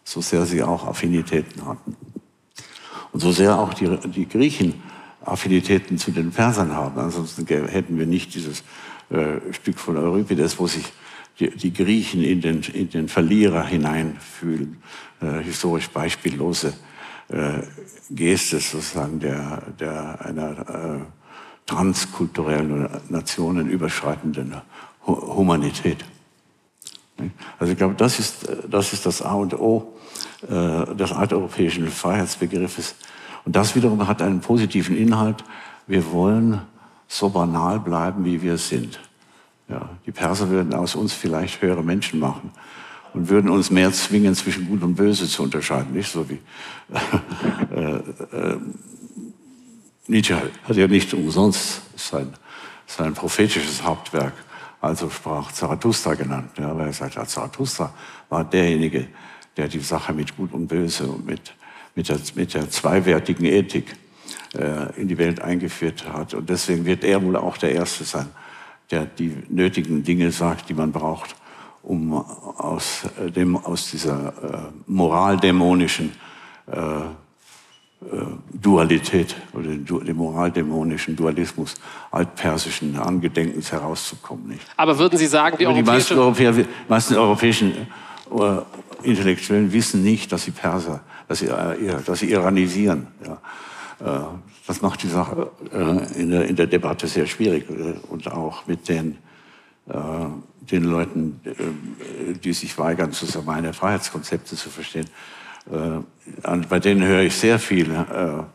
[0.04, 1.96] so sehr sie auch Affinitäten hatten.
[3.12, 4.82] Und so sehr auch die, die Griechen
[5.24, 6.98] Affinitäten zu den Persern haben.
[6.98, 8.62] Ansonsten hätten wir nicht dieses
[9.10, 10.84] äh, Stück von Euripides, wo sich
[11.38, 14.82] die, die Griechen in den, in den Verlierer hineinfühlen.
[15.20, 16.74] Äh, historisch beispiellose
[17.28, 17.60] äh,
[18.10, 21.23] Geste sozusagen der, der einer äh,
[21.66, 24.56] transkulturellen oder nationenüberschreitenden
[25.06, 26.04] Humanität.
[27.58, 29.94] Also ich glaube, das ist das, ist das A und O
[30.42, 32.96] äh, des alteuropäischen Freiheitsbegriffes.
[33.44, 35.44] Und das wiederum hat einen positiven Inhalt.
[35.86, 36.62] Wir wollen
[37.06, 38.98] so banal bleiben, wie wir sind.
[39.68, 42.50] Ja, die Perser würden aus uns vielleicht höhere Menschen machen
[43.14, 45.92] und würden uns mehr zwingen, zwischen Gut und Böse zu unterscheiden.
[45.92, 46.40] Nicht so wie
[47.74, 48.58] äh, äh,
[50.06, 52.34] Nietzsche hat ja nicht umsonst sein,
[52.86, 54.34] sein prophetisches Hauptwerk,
[54.80, 56.50] also sprach Zarathustra genannt.
[56.58, 57.94] Ja, weil er sagt, Zarathustra
[58.28, 59.08] war derjenige,
[59.56, 61.54] der die Sache mit Gut und Böse und mit,
[61.94, 63.96] mit, der, mit der zweiwertigen Ethik
[64.54, 66.34] äh, in die Welt eingeführt hat.
[66.34, 68.28] Und deswegen wird er wohl auch der Erste sein,
[68.90, 71.34] der die nötigen Dinge sagt, die man braucht,
[71.82, 76.12] um aus, äh, dem, aus dieser äh, moraldämonischen
[76.66, 77.00] äh,
[78.52, 79.68] Dualität oder
[80.04, 81.74] dem moraldämonischen Dualismus
[82.10, 84.48] altpersischen Angedenkens herauszukommen.
[84.48, 84.62] Nicht?
[84.76, 86.54] Aber würden Sie sagen, die, die meisten, Europäer,
[86.88, 93.06] meisten europäischen äh, Intellektuellen wissen nicht, dass sie Perser, dass sie, äh, dass sie iranisieren.
[93.24, 94.20] Ja.
[94.20, 94.24] Äh,
[94.66, 98.66] das macht die Sache äh, in, der, in der Debatte sehr schwierig äh, und auch
[98.66, 99.18] mit den,
[99.88, 99.94] äh,
[100.60, 105.06] den Leuten, äh, die sich weigern, sozusagen meine Freiheitskonzepte zu verstehen.
[105.66, 108.46] Bei denen höre ich sehr viele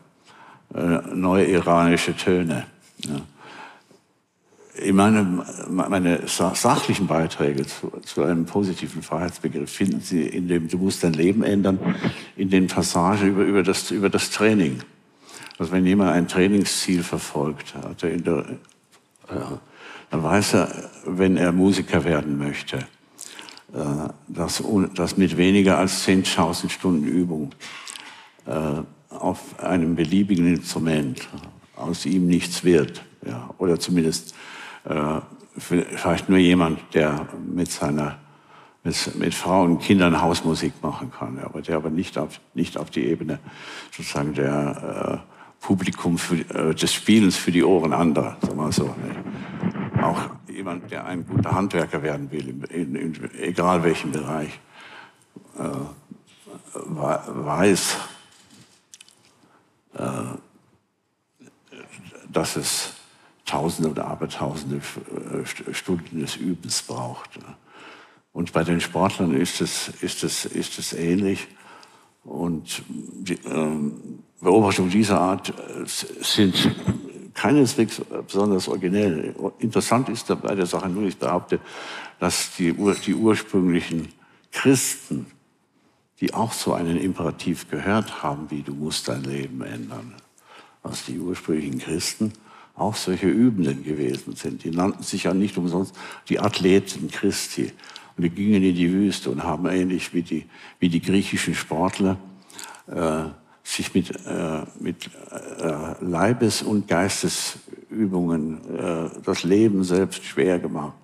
[1.12, 2.66] neue iranische Töne.
[2.98, 3.20] Ja
[4.80, 10.78] in meinem, meine sachlichen Beiträge zu, zu, einem positiven Freiheitsbegriff finden Sie in dem Du
[10.78, 11.78] musst dein Leben ändern,
[12.36, 14.80] in den Passagen über, über, das, über das Training.
[15.58, 18.38] Also wenn jemand ein Trainingsziel verfolgt, hat er in der,
[19.28, 19.34] äh,
[20.10, 22.86] dann weiß er, wenn er Musiker werden möchte,
[23.74, 24.62] äh, dass,
[24.94, 27.52] dass mit weniger als 10.000 Stunden Übung
[28.46, 31.28] äh, auf einem beliebigen Instrument
[31.76, 33.02] aus ihm nichts wird.
[33.26, 34.34] Ja, oder zumindest
[34.84, 35.20] äh,
[35.58, 38.18] vielleicht nur jemand, der mit seiner
[38.82, 42.90] mit, mit Frauen und Kindern Hausmusik machen kann, aber der aber nicht auf, nicht auf
[42.90, 43.38] die Ebene
[43.90, 45.29] sozusagen der äh,
[45.60, 48.84] Publikum für, äh, des Spielens für die Ohren anderer, sagen wir so.
[48.84, 50.02] Ne?
[50.02, 54.58] Auch jemand, der ein guter Handwerker werden will, in, in, in egal welchem Bereich,
[55.58, 55.62] äh,
[56.74, 57.96] weiß,
[59.94, 60.00] äh,
[62.32, 62.94] dass es
[63.44, 67.30] Tausende oder Abertausende äh, Stunden des Übens braucht.
[68.32, 71.48] Und bei den Sportlern ist es, ist es, ist es ähnlich.
[72.24, 76.54] Und die, ähm, Beobachtungen dieser Art äh, sind
[77.34, 79.34] keineswegs besonders originell.
[79.58, 81.60] Interessant ist bei der Sache nur, ich behaupte,
[82.18, 82.74] dass die,
[83.06, 84.08] die ursprünglichen
[84.52, 85.26] Christen,
[86.20, 90.14] die auch so einen Imperativ gehört haben, wie du musst dein Leben ändern,
[90.82, 92.32] was die ursprünglichen Christen
[92.74, 94.64] auch solche Übenden gewesen sind.
[94.64, 95.94] Die nannten sich ja nicht umsonst
[96.28, 97.72] die Athleten Christi.
[98.20, 100.46] Die gingen in die Wüste und haben ähnlich wie die,
[100.78, 102.18] wie die griechischen Sportler
[102.86, 103.24] äh,
[103.62, 105.10] sich mit, äh, mit
[105.60, 110.94] äh, Leibes- und Geistesübungen äh, das Leben selbst schwer gemacht.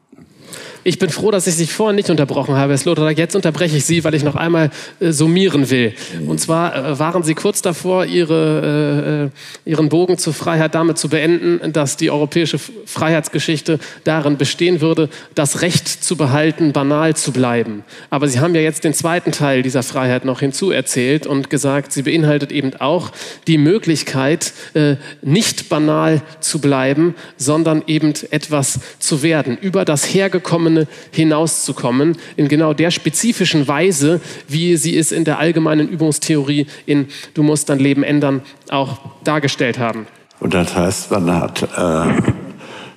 [0.85, 3.19] Ich bin froh, dass ich Sie vorhin nicht unterbrochen habe, Herr Sloterdijk.
[3.19, 4.71] Jetzt unterbreche ich Sie, weil ich noch einmal
[5.01, 5.95] äh, summieren will.
[6.27, 9.31] Und zwar äh, waren Sie kurz davor, Ihre,
[9.67, 15.09] äh, Ihren Bogen zur Freiheit damit zu beenden, dass die europäische Freiheitsgeschichte darin bestehen würde,
[15.35, 17.83] das Recht zu behalten, banal zu bleiben.
[18.11, 22.03] Aber Sie haben ja jetzt den zweiten Teil dieser Freiheit noch hinzuerzählt und gesagt, sie
[22.03, 23.11] beinhaltet eben auch
[23.47, 30.05] die Möglichkeit, äh, nicht banal zu bleiben, sondern eben etwas zu werden, über das
[30.37, 37.09] hergekommene hinauszukommen, in genau der spezifischen Weise, wie sie es in der allgemeinen Übungstheorie in
[37.35, 40.07] Du musst dein Leben ändern auch dargestellt haben.
[40.41, 42.33] Und das heißt, man hat, äh,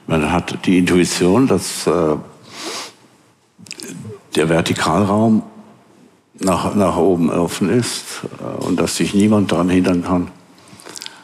[0.08, 2.16] man hat die Intuition, dass äh,
[4.36, 5.44] der Vertikalraum
[6.40, 8.04] nach, nach oben offen ist
[8.40, 10.28] äh, und dass sich niemand daran hindern kann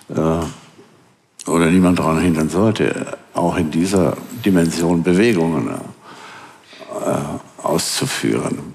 [0.10, 5.70] äh, oder niemand daran hindern sollte, auch in dieser Dimension Bewegungen
[7.02, 8.74] äh, auszuführen.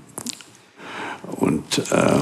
[1.36, 2.18] Und äh,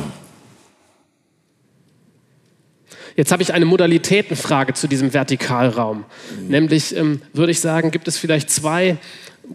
[3.17, 6.05] Jetzt habe ich eine Modalitätenfrage zu diesem Vertikalraum.
[6.41, 6.49] Mhm.
[6.49, 8.97] Nämlich ähm, würde ich sagen, gibt es vielleicht zwei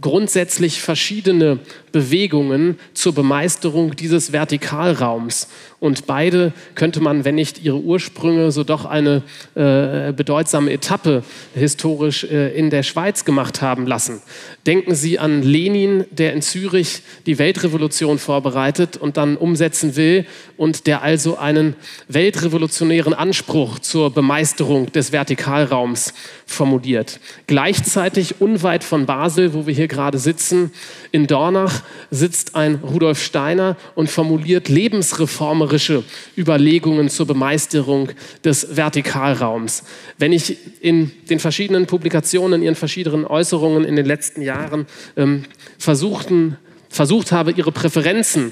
[0.01, 1.59] grundsätzlich verschiedene
[1.93, 5.47] Bewegungen zur Bemeisterung dieses Vertikalraums.
[5.79, 9.21] Und beide könnte man, wenn nicht ihre Ursprünge, so doch eine
[9.53, 11.23] äh, bedeutsame Etappe
[11.53, 14.21] historisch äh, in der Schweiz gemacht haben lassen.
[14.65, 20.25] Denken Sie an Lenin, der in Zürich die Weltrevolution vorbereitet und dann umsetzen will
[20.57, 21.75] und der also einen
[22.07, 26.13] weltrevolutionären Anspruch zur Bemeisterung des Vertikalraums
[26.45, 27.19] formuliert.
[27.45, 30.71] Gleichzeitig unweit von Basel, wo wir hier gerade sitzen,
[31.11, 36.03] in Dornach sitzt ein Rudolf Steiner und formuliert lebensreformerische
[36.37, 38.09] Überlegungen zur Bemeisterung
[38.43, 39.83] des Vertikalraums.
[40.17, 44.85] Wenn ich in den verschiedenen Publikationen, in ihren verschiedenen Äußerungen in den letzten Jahren
[45.17, 45.45] ähm,
[45.77, 46.57] versuchten,
[46.89, 48.51] versucht habe, ihre Präferenzen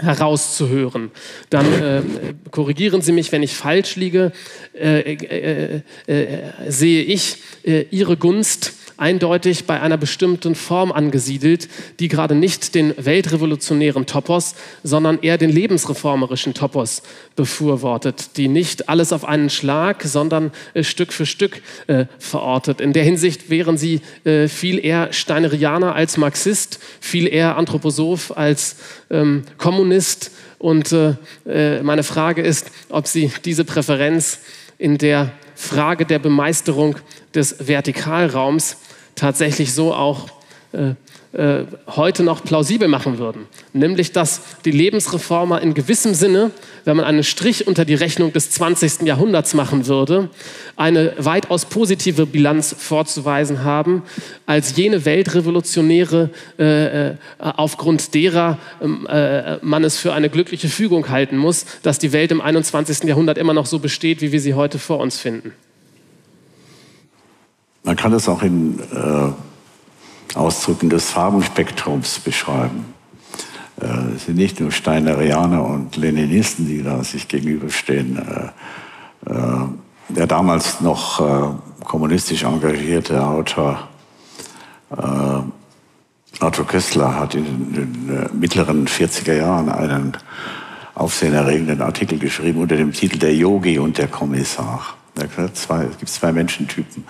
[0.00, 1.10] herauszuhören.
[1.48, 2.02] Dann äh,
[2.50, 4.32] korrigieren Sie mich, wenn ich falsch liege,
[4.74, 12.08] äh, äh, äh sehe ich äh, Ihre Gunst eindeutig bei einer bestimmten Form angesiedelt, die
[12.08, 17.02] gerade nicht den weltrevolutionären Topos, sondern eher den lebensreformerischen Topos
[17.36, 22.80] befürwortet, die nicht alles auf einen Schlag, sondern äh, Stück für Stück äh, verortet.
[22.80, 28.76] In der Hinsicht wären sie äh, viel eher Steinerianer als Marxist, viel eher Anthroposoph als
[29.10, 30.30] ähm, Kommunist.
[30.58, 31.14] Und äh,
[31.46, 34.40] äh, meine Frage ist, ob Sie diese Präferenz
[34.76, 36.96] in der Frage der Bemeisterung
[37.34, 38.76] des Vertikalraums
[39.14, 40.28] tatsächlich so auch
[40.72, 40.94] äh,
[41.32, 43.46] äh, heute noch plausibel machen würden.
[43.72, 46.50] Nämlich, dass die Lebensreformer in gewissem Sinne,
[46.84, 49.02] wenn man einen Strich unter die Rechnung des 20.
[49.02, 50.28] Jahrhunderts machen würde,
[50.74, 54.02] eine weitaus positive Bilanz vorzuweisen haben,
[54.44, 61.10] als jene Weltrevolutionäre, äh, äh aufgrund derer ähm, äh, man es für eine glückliche Fügung
[61.10, 63.04] halten muss, dass die Welt im 21.
[63.04, 65.52] Jahrhundert immer noch so besteht, wie wir sie heute vor uns finden.
[67.82, 72.84] Man kann es auch in äh, Ausdrücken des Farbenspektrums beschreiben.
[73.80, 78.18] Äh, es sind nicht nur Steinerianer und Leninisten, die da sich gegenüberstehen.
[78.18, 79.66] Äh, äh
[80.08, 83.88] der damals noch äh, kommunistisch engagierte Autor
[84.90, 90.16] äh, Arthur Köstler hat in den mittleren 40er Jahren einen
[90.94, 94.96] aufsehenerregenden Artikel geschrieben unter dem Titel Der Yogi und der Kommissar.
[95.14, 97.04] Da zwei, es gibt zwei Menschentypen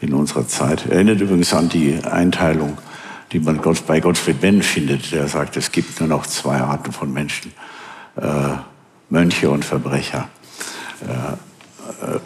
[0.00, 0.86] in unserer Zeit.
[0.86, 2.78] Erinnert übrigens an die Einteilung,
[3.32, 7.12] die man bei Gottfried Benn findet, der sagt, es gibt nur noch zwei Arten von
[7.12, 7.52] Menschen,
[8.16, 8.22] äh,
[9.10, 10.28] Mönche und Verbrecher.
[11.02, 12.18] Äh, äh,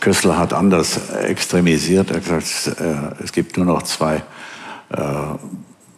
[0.00, 4.22] Kössler hat anders extremisiert, er hat gesagt, äh, es gibt nur noch zwei
[4.90, 5.02] äh,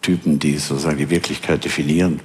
[0.03, 2.21] Typen, die sozusagen die Wirklichkeit definieren.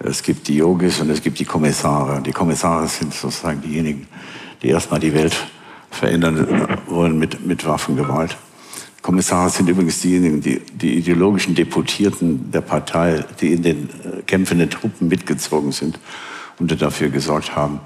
[0.00, 2.20] Es gibt die Yogis und es gibt die Kommissare.
[2.22, 4.06] Die Kommissare sind sozusagen diejenigen,
[4.62, 5.36] die erstmal die Welt
[5.90, 8.36] verändern wollen mit, mit Waffengewalt.
[9.02, 14.70] Kommissare sind übrigens diejenigen, die, die ideologischen Deputierten der Partei, die in den äh, kämpfenden
[14.70, 15.98] Truppen mitgezogen sind
[16.58, 17.80] und dafür gesorgt haben,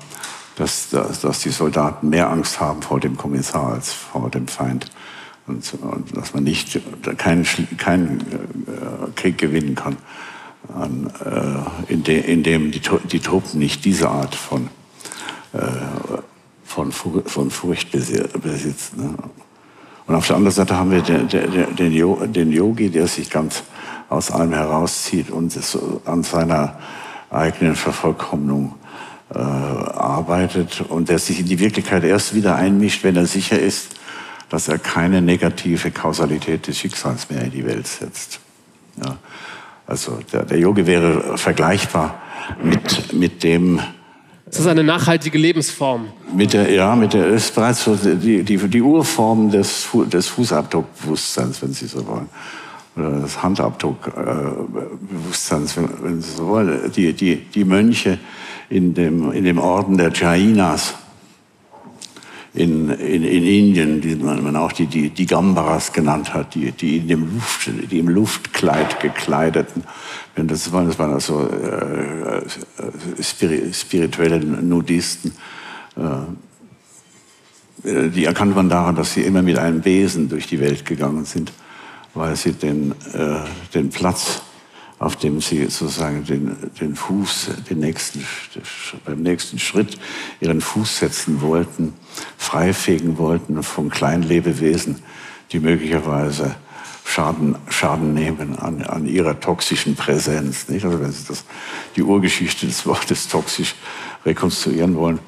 [0.57, 4.90] dass, dass, dass die Soldaten mehr Angst haben vor dem Kommissar als vor dem Feind.
[5.46, 6.80] Und, und dass man nicht
[7.18, 7.46] keinen,
[7.76, 9.96] keinen äh, Krieg gewinnen kann,
[10.74, 12.80] an, äh, in, de, in, dem die,
[13.11, 14.68] die Truppen nicht diese Art von
[15.53, 15.59] äh,
[16.72, 18.96] von, von Furcht besitzt.
[18.96, 19.14] Ne?
[20.06, 23.62] Und auf der anderen Seite haben wir den, den, den Yogi, der sich ganz
[24.08, 25.56] aus allem herauszieht und
[26.04, 26.78] an seiner
[27.30, 28.74] eigenen Vervollkommnung
[29.34, 33.96] äh, arbeitet und der sich in die Wirklichkeit erst wieder einmischt, wenn er sicher ist,
[34.50, 38.40] dass er keine negative Kausalität des Schicksals mehr in die Welt setzt.
[39.02, 39.16] Ja.
[39.86, 42.20] Also der, der Yogi wäre vergleichbar
[42.62, 43.80] mit, mit dem
[44.53, 46.09] das ist eine nachhaltige Lebensform.
[46.36, 51.62] Mit der, ja, mit der ist bereits so die, die, die Urform des, des Fußabdruckbewusstseins,
[51.62, 52.28] wenn Sie so wollen.
[52.94, 56.92] Oder des Handabdruckbewusstseins, wenn, wenn Sie so wollen.
[56.92, 58.18] Die, die, die Mönche
[58.68, 60.96] in dem, in dem Orden der Jainas,
[62.55, 66.98] in, in, in Indien, die man auch die, die, die Gambaras genannt hat, die, die,
[66.98, 69.84] in dem Luft, die im Luftkleid gekleideten.
[70.36, 75.32] Das waren, das waren also äh, äh spirituelle Nudisten.
[75.96, 76.26] Äh,
[78.11, 81.53] die erkannte man daran, dass sie immer mit einem Besen durch die Welt gegangen sind,
[82.14, 83.40] weil sie den, äh,
[83.74, 84.42] den Platz
[85.03, 88.24] auf dem sie sozusagen den, den Fuß, den nächsten,
[89.05, 89.98] beim nächsten Schritt
[90.40, 91.94] ihren Fuß setzen wollten,
[92.38, 95.03] freifegen wollten von Kleinlebewesen,
[95.50, 96.55] die möglicherweise
[97.05, 100.68] Schaden, Schaden nehmen an, an ihrer toxischen Präsenz.
[100.68, 100.84] Nicht?
[100.84, 101.44] Also wenn Sie das,
[101.96, 103.74] die Urgeschichte des Wortes toxisch
[104.24, 105.18] rekonstruieren wollen,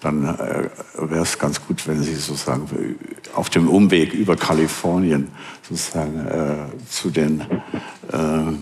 [0.00, 2.96] dann äh, wäre es ganz gut, wenn Sie sozusagen
[3.34, 5.28] auf dem Umweg über Kalifornien
[5.68, 8.52] sozusagen äh, zu den, äh,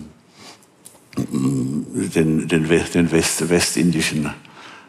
[1.17, 4.33] den, den, den West, westindischen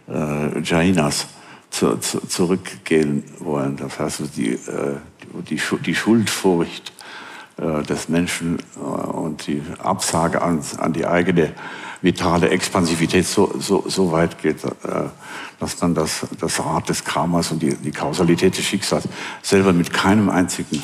[0.09, 1.27] äh, Jainas
[1.71, 3.77] zu, zu, zurückgehen wollen.
[3.77, 4.97] Das heißt, die, äh,
[5.49, 6.93] die, die Schuldfurcht
[7.57, 11.53] äh, des Menschen äh, und die Absage an, an die eigene
[12.01, 14.69] vitale Expansivität so, so, so weit geht, äh,
[15.59, 19.09] dass man das, das Rad des Karmas und die, die Kausalität des Schicksals
[19.43, 20.83] selber mit keinem einzigen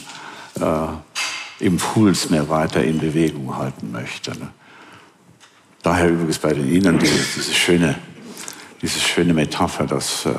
[0.60, 4.30] äh, Impuls mehr weiter in Bewegung halten möchte.
[4.32, 4.48] Ne?
[5.82, 7.94] Daher übrigens bei den Ihnen diese, diese, schöne,
[8.82, 10.32] diese schöne Metapher, dass äh,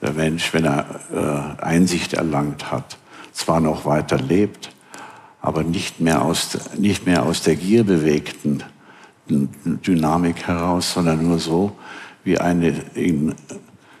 [0.00, 2.96] der Mensch, wenn er äh, Einsicht erlangt hat,
[3.32, 4.70] zwar noch weiter lebt,
[5.40, 8.62] aber nicht mehr aus, nicht mehr aus der Gier bewegten
[9.26, 11.76] Dynamik heraus, sondern nur so,
[12.24, 13.34] wie eine in,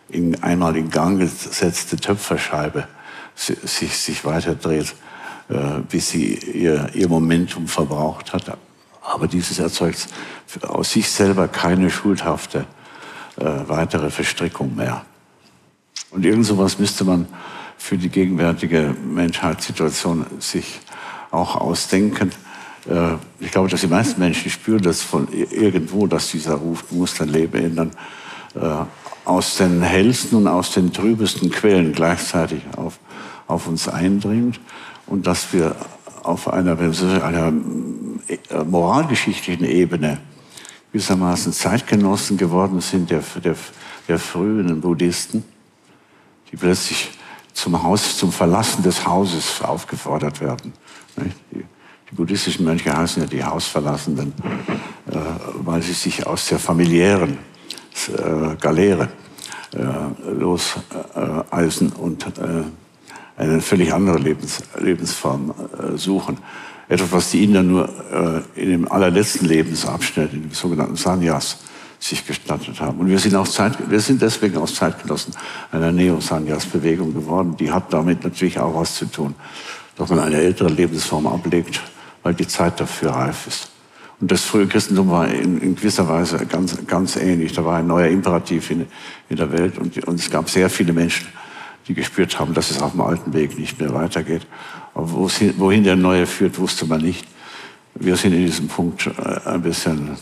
[0.08, 2.86] in einmal in Gang gesetzte Töpferscheibe
[3.34, 4.94] sich, sich weiterdreht,
[5.48, 8.56] äh, bis sie ihr, ihr Momentum verbraucht hat.
[9.02, 10.08] Aber dieses erzeugt
[10.62, 12.66] aus sich selber keine schuldhafte
[13.36, 15.04] äh, weitere Verstrickung mehr.
[16.10, 17.26] Und irgend sowas müsste man
[17.78, 20.80] für die gegenwärtige Menschheitssituation sich
[21.30, 22.30] auch ausdenken.
[22.88, 27.04] Äh, ich glaube, dass die meisten Menschen spüren das von irgendwo, dass dieser Ruf, du
[27.18, 27.90] dein Leben ändern,
[28.54, 28.84] äh,
[29.24, 32.98] aus den hellsten und aus den trübesten Quellen gleichzeitig auf,
[33.46, 34.60] auf uns eindringt
[35.06, 35.76] und dass wir
[36.22, 37.52] auf einer, einer
[38.28, 40.18] äh, moralgeschichtlichen Ebene
[40.92, 43.56] gewissermaßen Zeitgenossen geworden sind der, der,
[44.08, 45.42] der frühen Buddhisten,
[46.50, 47.10] die plötzlich
[47.52, 50.72] zum Haus, zum Verlassen des Hauses aufgefordert werden.
[51.16, 51.64] Die,
[52.10, 54.34] die buddhistischen Mönche heißen ja die Hausverlassenden,
[55.10, 55.16] äh,
[55.64, 57.38] weil sie sich aus der familiären
[58.08, 59.08] äh, Galeere
[59.74, 62.64] äh, loseisen und äh,
[63.50, 66.38] eine völlig andere Lebens, Lebensform äh, suchen.
[66.88, 67.88] Etwas, was die Inder nur
[68.56, 71.58] äh, in dem allerletzten Lebensabschnitt, in dem sogenannten Sanyas,
[71.98, 72.98] sich gestattet haben.
[72.98, 75.34] Und wir sind, auch Zeit, wir sind deswegen auch Zeitgenossen
[75.70, 77.56] einer Neo-Sanyas-Bewegung geworden.
[77.56, 79.36] Die hat damit natürlich auch was zu tun
[79.96, 81.80] dass man eine ältere Lebensform ablegt,
[82.22, 83.68] weil die Zeit dafür reif ist.
[84.20, 87.52] Und das frühe Christentum war in, in gewisser Weise ganz, ganz ähnlich.
[87.52, 88.86] Da war ein neuer Imperativ in,
[89.28, 91.26] in der Welt und, und, es gab sehr viele Menschen,
[91.88, 94.46] die gespürt haben, dass es auf dem alten Weg nicht mehr weitergeht.
[94.94, 97.26] Aber wohin der neue führt, wusste man nicht.
[97.94, 100.16] Wir sind in diesem Punkt äh, ein bisschen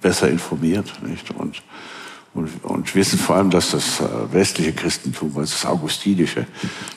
[0.00, 1.30] besser informiert nicht?
[1.32, 1.62] Und
[2.34, 6.46] und, und wissen vor allem, dass das äh, westliche Christentum, also das augustinische,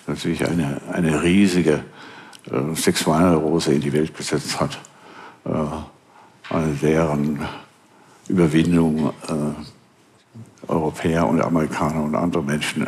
[0.06, 1.84] natürlich eine, eine riesige
[2.52, 4.78] äh, Sexualneurose in die Welt gesetzt hat,
[5.46, 7.40] äh, an deren
[8.28, 12.86] Überwindung äh, Europäer und Amerikaner und andere Menschen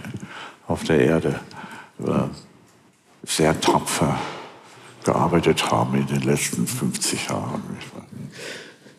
[0.68, 1.40] auf der Erde
[2.00, 2.12] äh,
[3.24, 4.20] sehr tapfer
[5.04, 7.62] gearbeitet haben in den letzten 50 Jahren.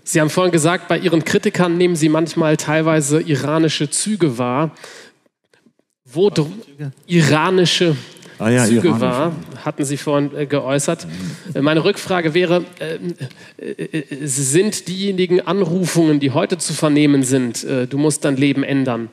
[0.02, 4.70] Sie haben vorhin gesagt, bei Ihren Kritikern nehmen Sie manchmal teilweise iranische Züge wahr.
[6.04, 6.30] Wo
[7.06, 7.96] iranische
[8.38, 9.00] Ah ja, Züge Iranisch.
[9.00, 9.32] war,
[9.64, 11.06] hatten Sie vorhin äh, geäußert.
[11.54, 12.98] Äh, meine Rückfrage wäre, äh,
[13.64, 19.08] äh, äh, sind diejenigen Anrufungen, die heute zu vernehmen sind, du musst dein Leben ändern,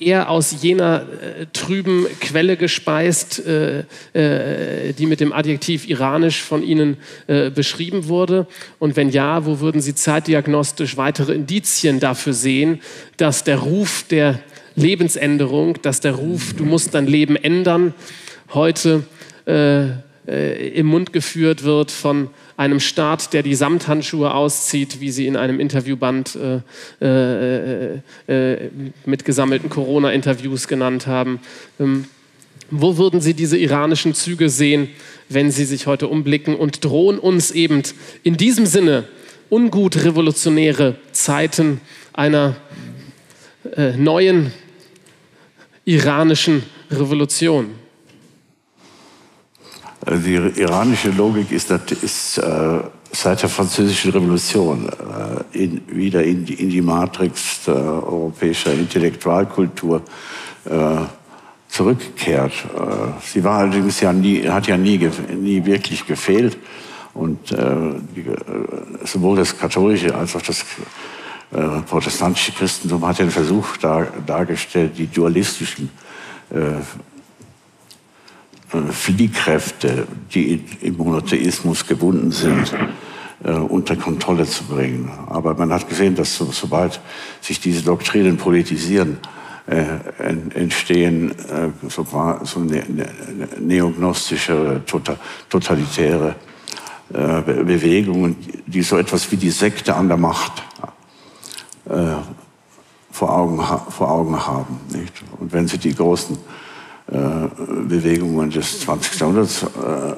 [0.00, 6.62] eher aus jener äh, trüben Quelle gespeist, äh, äh, die mit dem Adjektiv iranisch von
[6.62, 6.96] Ihnen
[7.26, 8.46] äh, beschrieben wurde?
[8.78, 12.80] Und wenn ja, wo würden Sie zeitdiagnostisch weitere Indizien dafür sehen,
[13.16, 14.40] dass der Ruf der
[14.76, 17.94] Lebensänderung, dass der Ruf, du musst dein Leben ändern,
[18.52, 19.04] heute
[19.46, 19.86] äh,
[20.26, 22.28] äh, im Mund geführt wird von
[22.60, 26.60] einem Staat, der die Samthandschuhe auszieht, wie Sie in einem Interviewband äh,
[27.02, 28.70] äh, äh,
[29.06, 31.40] mit gesammelten Corona-Interviews genannt haben.
[31.80, 32.04] Ähm,
[32.70, 34.88] wo würden Sie diese iranischen Züge sehen,
[35.30, 37.82] wenn Sie sich heute umblicken und drohen uns eben
[38.24, 39.04] in diesem Sinne
[39.48, 41.80] ungut revolutionäre Zeiten
[42.12, 42.56] einer
[43.74, 44.52] äh, neuen
[45.86, 47.79] iranischen Revolution?
[50.06, 52.80] Also die iranische Logik ist, ist äh,
[53.12, 54.88] seit der Französischen Revolution
[55.52, 60.02] äh, in, wieder in die, in die, Matrix der europäischer Intellektualkultur
[60.64, 60.70] äh,
[61.68, 62.52] zurückgekehrt.
[62.52, 66.56] Äh, sie war allerdings ja nie, hat ja nie, nie wirklich gefehlt.
[67.12, 67.56] Und äh,
[68.16, 68.34] die, äh,
[69.04, 70.64] sowohl das katholische als auch das
[71.86, 75.90] protestantische Christentum hat den Versuch dar, dargestellt, die dualistischen
[76.50, 76.80] äh,
[78.90, 82.72] Fliehkräfte, die im Monotheismus gebunden sind,
[83.42, 85.10] äh, unter Kontrolle zu bringen.
[85.26, 87.00] Aber man hat gesehen, dass so, sobald
[87.40, 89.18] sich diese Doktrinen politisieren,
[89.66, 89.84] äh,
[90.54, 92.06] entstehen äh, so,
[92.44, 93.08] so ne, ne,
[93.58, 95.16] neognostische, tota,
[95.48, 96.36] totalitäre
[97.12, 100.62] äh, Bewegungen, die so etwas wie die Sekte an der Macht
[101.88, 102.14] äh,
[103.10, 103.60] vor, Augen,
[103.90, 104.78] vor Augen haben.
[104.92, 105.12] Nicht?
[105.38, 106.38] Und wenn Sie die großen äh,
[107.10, 109.20] Bewegungen des 20.
[109.20, 110.14] Jahrhunderts äh,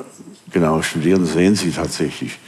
[0.50, 2.38] genau studieren, sehen Sie tatsächlich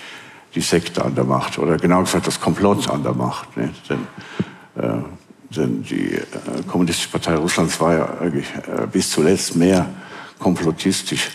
[0.55, 3.57] die Sekte an der Macht oder genau gesagt das Komplott an der Macht.
[3.57, 3.91] Nicht?
[3.91, 4.07] Denn,
[4.77, 5.03] äh,
[5.51, 6.23] denn die äh,
[6.69, 9.89] Kommunistische Partei Russlands war ja eigentlich äh, bis zuletzt mehr
[10.39, 11.31] komplottistisch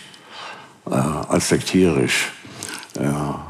[0.86, 2.30] äh, als sektierisch
[2.98, 3.08] äh,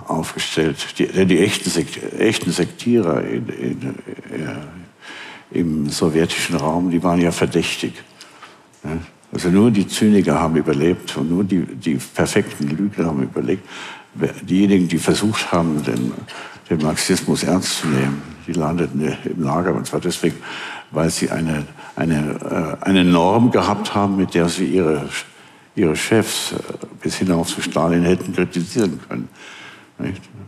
[0.08, 0.98] aufgestellt.
[0.98, 3.94] Die, denn die echten, Sekt, echten Sektierer in, in,
[5.50, 7.94] im sowjetischen Raum, die waren ja verdächtig.
[8.82, 9.00] Ne?
[9.32, 13.66] Also nur die Zyniker haben überlebt und nur die, die perfekten Lügner haben überlebt.
[14.42, 16.12] Diejenigen, die versucht haben, den,
[16.68, 19.72] den Marxismus ernst zu nehmen, die landeten im Lager.
[19.72, 20.36] Und zwar deswegen,
[20.90, 21.64] weil sie eine,
[21.94, 25.08] eine, äh, eine Norm gehabt haben, mit der sie ihre,
[25.76, 26.56] ihre Chefs äh,
[27.00, 29.28] bis hinauf zu Stalin hätten kritisieren können.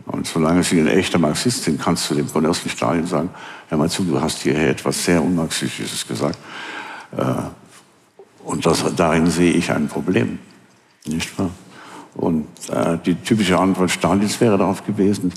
[0.07, 3.29] Und solange sie ein echter Marxist sind, kannst du dem ersten Stalin sagen,
[3.69, 6.37] hör mal zu, du hast hier etwas sehr Unmarxistisches gesagt.
[7.15, 7.23] Äh,
[8.43, 10.39] und das, darin sehe ich ein Problem.
[11.05, 11.51] Nicht wahr?
[12.15, 15.33] Und äh, die typische Antwort Stalins wäre darauf gewesen,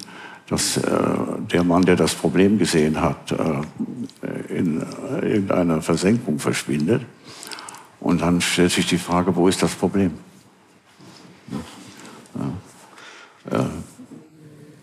[0.49, 0.83] dass äh,
[1.51, 7.03] der Mann, der das Problem gesehen hat, äh, in äh, irgendeiner Versenkung verschwindet.
[8.01, 10.13] Und dann stellt sich die Frage, wo ist das Problem?
[13.51, 13.59] Ja.
[13.59, 13.65] Äh.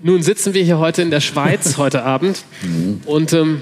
[0.01, 2.43] Nun sitzen wir hier heute in der Schweiz, heute Abend.
[2.61, 3.01] Mhm.
[3.05, 3.61] Und ähm,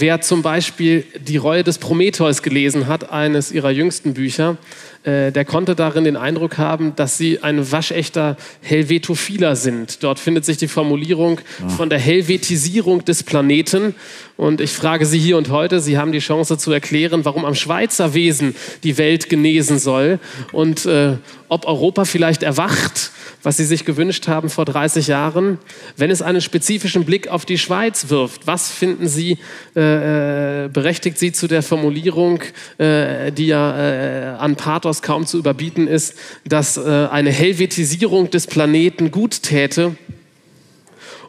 [0.00, 4.56] wer zum Beispiel die Reue des Prometheus gelesen hat, eines ihrer jüngsten Bücher,
[5.02, 10.02] äh, der konnte darin den Eindruck haben, dass sie ein waschechter Helvetophiler sind.
[10.02, 11.40] Dort findet sich die Formulierung
[11.76, 13.94] von der Helvetisierung des Planeten.
[14.36, 17.54] Und ich frage Sie hier und heute, Sie haben die Chance zu erklären, warum am
[17.54, 20.18] Schweizer Wesen die Welt genesen soll
[20.52, 21.16] und äh,
[21.48, 23.10] ob Europa vielleicht erwacht
[23.42, 25.58] was Sie sich gewünscht haben vor 30 Jahren.
[25.96, 29.38] Wenn es einen spezifischen Blick auf die Schweiz wirft, was finden Sie
[29.74, 32.40] äh, äh berechtigt Sie zu der Formulierung,
[32.78, 36.14] äh, die ja äh, an Pathos kaum zu überbieten ist,
[36.44, 39.96] dass äh, eine Helvetisierung des Planeten gut täte,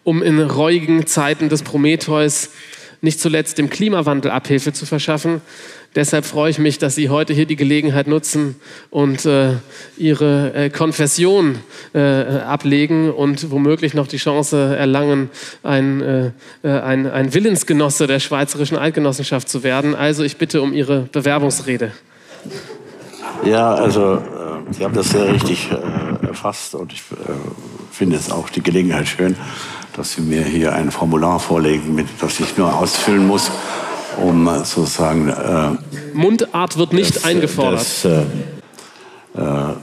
[0.03, 2.49] um in reuigen Zeiten des Prometheus
[3.01, 5.41] nicht zuletzt dem Klimawandel Abhilfe zu verschaffen.
[5.93, 8.55] Deshalb freue ich mich, dass Sie heute hier die Gelegenheit nutzen
[8.91, 9.55] und äh,
[9.97, 11.59] Ihre äh, Konfession
[11.93, 15.29] äh, ablegen und womöglich noch die Chance erlangen,
[15.63, 16.31] ein, äh,
[16.63, 19.93] äh, ein, ein Willensgenosse der Schweizerischen Eidgenossenschaft zu werden.
[19.93, 21.91] Also ich bitte um Ihre Bewerbungsrede.
[23.43, 24.19] Ja, also äh,
[24.71, 25.71] Sie haben das sehr richtig
[26.25, 27.03] erfasst und ich
[27.91, 29.35] finde es auch die Gelegenheit schön,
[29.97, 33.51] dass Sie mir hier ein Formular vorlegen, mit, das ich nur ausfüllen muss
[34.21, 35.29] um sozusagen.
[35.29, 35.77] Äh,
[36.13, 37.79] Mundart wird nicht das, eingefordert.
[37.79, 38.21] Das, äh,
[39.35, 39.73] äh,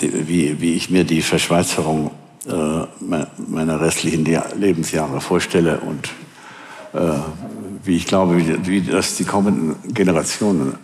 [0.00, 2.10] die, wie, wie ich mir die Verschweizerung
[2.46, 2.50] äh,
[3.00, 6.08] meiner restlichen Lebensjahre vorstelle und
[6.92, 7.18] äh,
[7.84, 10.74] wie ich glaube, wie, wie das die kommenden Generationen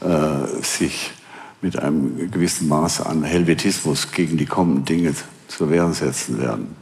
[0.00, 1.12] äh, sich
[1.60, 5.14] mit einem gewissen Maß an Helvetismus gegen die kommenden Dinge
[5.48, 6.76] zur Wehr setzen werden.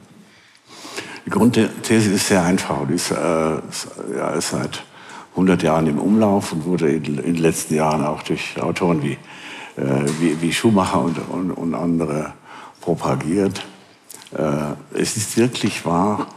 [1.26, 2.86] Die Grundthese ist sehr einfach.
[2.88, 4.84] Die ist, äh, ja, ist seit
[5.32, 9.18] 100 Jahren im Umlauf und wurde in, in den letzten Jahren auch durch Autoren wie,
[9.76, 12.32] äh, wie, wie, Schumacher und, und, und andere
[12.80, 13.66] propagiert.
[14.38, 16.28] Äh, es ist wirklich wahr,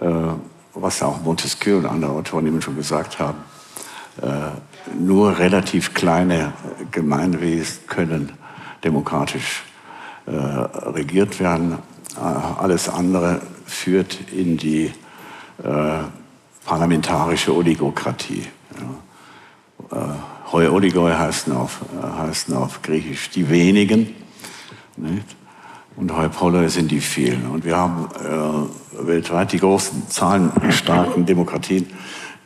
[0.00, 0.06] äh,
[0.74, 3.38] was auch Montesquieu und andere Autoren immer schon gesagt haben,
[4.20, 4.26] äh,
[4.98, 6.52] nur relativ kleine
[6.90, 8.32] Gemeinwesen können
[8.82, 9.62] demokratisch
[10.26, 11.78] äh, regiert werden.
[12.16, 14.92] alles andere führt in die
[15.62, 15.98] äh,
[16.64, 18.46] parlamentarische Oligokratie.
[19.90, 19.98] Ja.
[19.98, 20.14] Äh,
[20.52, 21.80] Hoi oligoi heißt auf,
[22.18, 24.14] heißt auf Griechisch die wenigen.
[24.96, 25.36] Nicht?
[25.96, 27.46] Und Hoi polloi sind die vielen.
[27.46, 31.86] Und wir haben äh, weltweit die großen, zahlenstarken Demokratien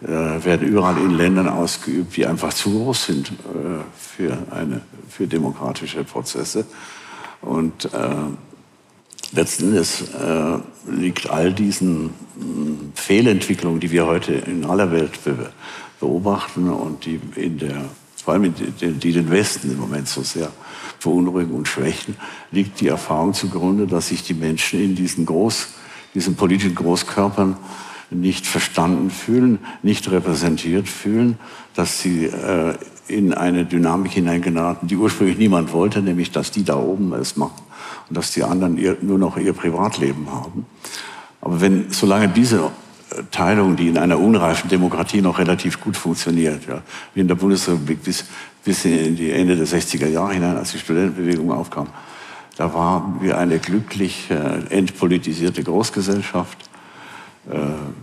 [0.03, 5.27] äh, werden überall in Ländern ausgeübt, die einfach zu groß sind äh, für, eine, für
[5.27, 6.65] demokratische Prozesse.
[7.43, 7.89] Und äh,
[9.33, 10.59] letzten Endes äh,
[10.91, 12.11] liegt all diesen
[12.95, 15.51] Fehlentwicklungen, die wir heute in aller Welt be
[16.01, 17.85] beobachten und die in der
[18.25, 20.51] vor allem die den Westen im Moment so sehr
[20.99, 22.17] verunruhigen und schwächen,
[22.53, 25.69] liegt die Erfahrung zugrunde, dass sich die Menschen in diesen Groß,
[26.15, 27.57] diesen politischen Großkörpern
[28.11, 31.39] nicht verstanden fühlen, nicht repräsentiert fühlen,
[31.75, 32.75] dass sie äh,
[33.09, 37.70] in eine Dynamik hineingeraten, die ursprünglich niemand wollte, nämlich dass die da oben es machen
[38.11, 40.67] und dass die anderen ihr, nur noch ihr Privatleben haben.
[41.41, 46.67] Aber wenn, solange diese äh, Teilung, die in einer unreifen Demokratie noch relativ gut funktioniert,
[46.67, 46.83] ja,
[47.15, 48.25] wie in der Bundesrepublik bis,
[48.65, 51.87] bis in die Ende der 60er Jahre hinein, als die Studentenbewegung aufkam,
[52.57, 56.59] da waren wir eine glücklich äh, entpolitisierte Großgesellschaft.
[57.49, 57.55] Äh,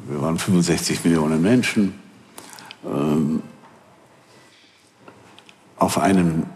[0.09, 1.93] wir waren 65 Millionen Menschen.
[2.85, 3.43] Ähm,
[5.75, 6.47] auf einen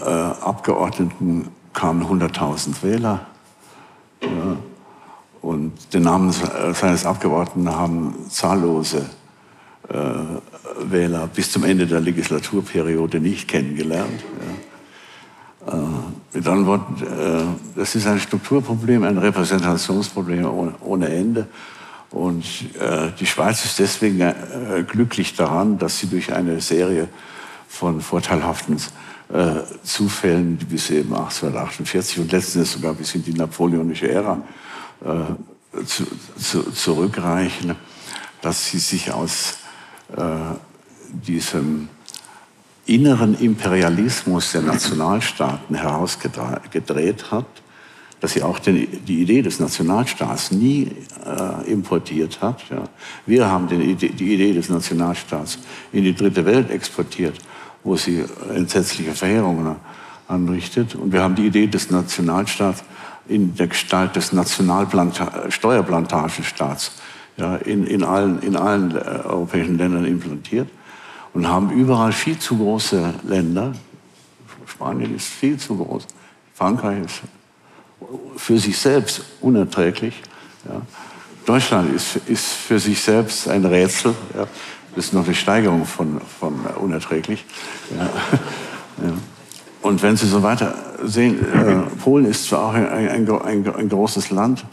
[0.00, 3.26] äh, Abgeordneten kamen 100.000 Wähler.
[4.22, 4.56] Ja,
[5.42, 6.32] und den Namen
[6.72, 9.06] seines Abgeordneten haben zahllose
[9.88, 9.94] äh,
[10.84, 14.22] Wähler bis zum Ende der Legislaturperiode nicht kennengelernt.
[15.66, 15.72] Ja.
[15.72, 15.76] Äh,
[16.32, 21.48] mit anderen Worten, äh, das ist ein Strukturproblem, ein Repräsentationsproblem ohne, ohne Ende.
[22.10, 22.44] Und
[22.78, 24.34] äh, die Schweiz ist deswegen äh,
[24.86, 27.08] glücklich daran, dass sie durch eine Serie
[27.68, 28.76] von vorteilhaften
[29.82, 34.42] Zufällen, die bis eben 1848 und letztens sogar bis in die napoleonische Ära
[35.02, 36.04] äh, zu,
[36.36, 37.74] zu, zurückreichen,
[38.42, 39.58] dass sie sich aus
[40.14, 40.22] äh,
[41.26, 41.88] diesem
[42.84, 47.46] inneren Imperialismus der Nationalstaaten herausgedreht hat,
[48.20, 50.90] dass sie auch den, die Idee des Nationalstaats nie
[51.24, 52.68] äh, importiert hat.
[52.68, 52.84] Ja.
[53.24, 55.58] Wir haben den, die Idee des Nationalstaats
[55.92, 57.38] in die dritte Welt exportiert
[57.84, 58.24] wo sie
[58.54, 59.76] entsetzliche Verheerungen
[60.28, 60.94] anrichtet.
[60.94, 62.84] Und wir haben die Idee des Nationalstaats
[63.28, 64.32] in der Gestalt des
[65.48, 66.92] Steuerplantagenstaats
[67.36, 70.68] ja, in, in, allen, in allen äh, europäischen Ländern implantiert
[71.32, 73.72] und haben überall viel zu große Länder.
[74.66, 76.06] Spanien ist viel zu groß.
[76.54, 77.22] Frankreich ist
[78.36, 80.20] für sich selbst unerträglich.
[80.66, 80.82] Ja.
[81.46, 84.14] Deutschland ist, ist für sich selbst ein Rätsel.
[84.36, 84.46] Ja.
[84.94, 87.44] Das ist noch eine Steigerung von, von unerträglich.
[87.96, 88.04] Ja.
[89.02, 89.12] Ja.
[89.80, 90.74] Und wenn Sie so weiter
[91.04, 94.64] sehen, äh, Polen ist zwar auch ein, ein, ein, ein, großes Land,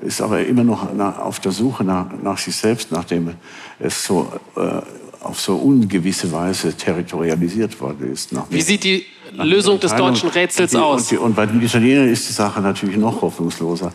[0.00, 3.34] ist aber immer noch nach, auf der Suche nach, nach, sich selbst, nachdem
[3.78, 4.80] es so äh,
[5.20, 8.30] auf so ungewisse Weise territorialisiert worden ist.
[8.50, 11.00] Wie sieht die Lösung des deutschen Rätsels und die, aus?
[11.02, 13.92] Und, die, und, bei den Italienern ist die Sache natürlich noch hoffnungsloser,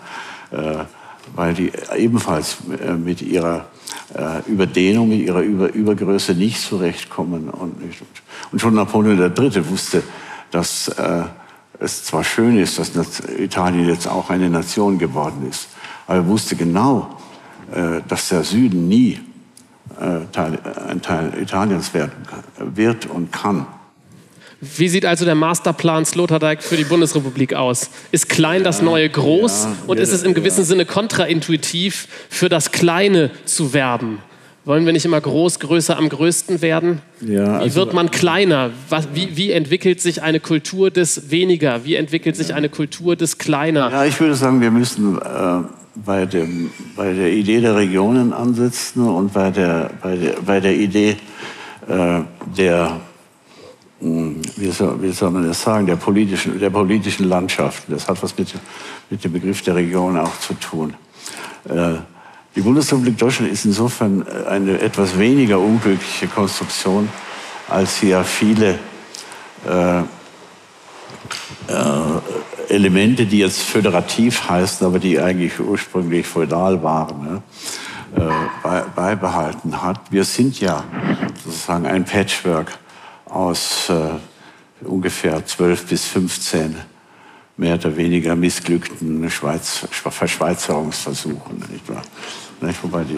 [0.51, 0.75] äh,
[1.35, 3.65] weil die ebenfalls äh, mit ihrer
[4.15, 7.49] äh, Überdehnung, mit ihrer Über Übergröße nicht zurechtkommen.
[7.49, 7.75] Und,
[8.51, 9.69] und schon Napoleon III.
[9.69, 10.03] wusste,
[10.51, 11.23] dass äh,
[11.79, 15.69] es zwar schön ist, dass Italien jetzt auch eine Nation geworden ist,
[16.07, 17.17] aber er wusste genau,
[17.71, 19.19] äh, dass der Süden nie
[19.99, 22.13] äh, Teil, ein Teil Italiens werden
[22.57, 23.65] wird und kann.
[24.77, 27.89] Wie sieht also der Masterplan Sloterdijk für die Bundesrepublik aus?
[28.11, 30.65] Ist klein das neue groß ja, und ist es im gewissen ja.
[30.65, 34.19] Sinne kontraintuitiv, für das Kleine zu werben?
[34.65, 37.01] Wollen wir nicht immer groß, größer am größten werden?
[37.19, 38.69] Ja, also, wie wird man kleiner?
[38.87, 41.83] Was, wie, wie, entwickelt sich eine Kultur des Weniger?
[41.83, 43.91] Wie entwickelt sich eine Kultur des Kleiner?
[43.91, 45.21] Ja, ich würde sagen, wir müssen äh,
[45.95, 50.75] bei, dem, bei, der Idee der Regionen ansetzen und bei der, bei der, bei der
[50.77, 51.17] Idee
[51.89, 52.21] äh,
[52.57, 53.01] der
[54.03, 57.83] wie soll, wie soll, man das sagen, der politischen, der politischen Landschaft.
[57.87, 58.53] Das hat was mit,
[59.09, 60.93] mit dem Begriff der Region auch zu tun.
[61.69, 61.95] Äh,
[62.55, 67.07] die Bundesrepublik Deutschland ist insofern eine etwas weniger unglückliche Konstruktion,
[67.69, 68.77] als sie ja viele
[69.67, 70.03] äh, äh,
[72.69, 77.41] Elemente, die jetzt föderativ heißen, aber die eigentlich ursprünglich feudal waren, ne,
[78.95, 79.99] beibehalten hat.
[80.11, 80.83] Wir sind ja
[81.43, 82.77] sozusagen ein Patchwork
[83.33, 86.75] aus äh, ungefähr 12 bis 15
[87.57, 91.63] mehr oder weniger missglückten Schweiz, Verschweizerungsversuchen.
[91.71, 92.01] Nicht wahr?
[92.61, 92.83] Nicht?
[92.83, 93.15] Wobei die,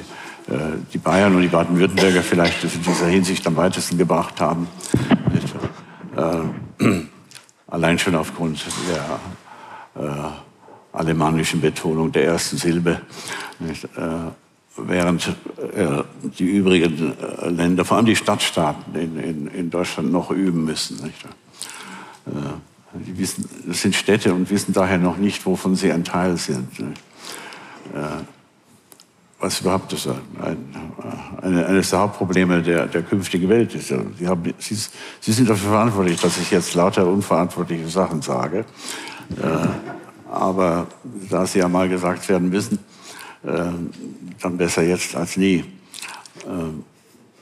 [0.52, 4.68] äh, die Bayern und die Baden-Württemberger vielleicht in dieser Hinsicht am weitesten gebracht haben.
[6.16, 6.86] Äh,
[7.68, 10.32] allein schon aufgrund der äh,
[10.94, 13.02] alemannischen Betonung der ersten Silbe.
[13.60, 13.88] Nicht?
[14.78, 16.04] Äh, während äh,
[16.38, 21.00] die übrigen äh, Länder, vor allem die Stadtstaaten in, in, in Deutschland, noch üben müssen.
[21.06, 22.32] Äh,
[22.94, 26.80] die wissen, das sind Städte und wissen daher noch nicht, wovon sie ein Teil sind.
[26.80, 26.84] Äh,
[29.38, 30.18] was überhaupt das ein,
[31.42, 33.90] eine, eines der Hauptprobleme der, der künftigen Welt ist.
[33.90, 34.76] Sie, haben, sie,
[35.20, 38.66] sie, sind dafür verantwortlich, dass ich jetzt lauter unverantwortliche Sachen sage.
[39.42, 39.68] Äh,
[40.32, 40.88] aber
[41.30, 42.95] da sie ja mal gesagt werden müssen, äh,
[43.46, 45.64] dann besser jetzt als nie.
[46.46, 46.72] Äh,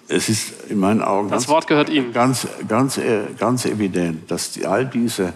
[0.08, 2.14] es ist in meinen Augen das Wort gehört Ihnen.
[2.14, 5.34] Ganz, ganz, äh, ganz evident, dass die, all diese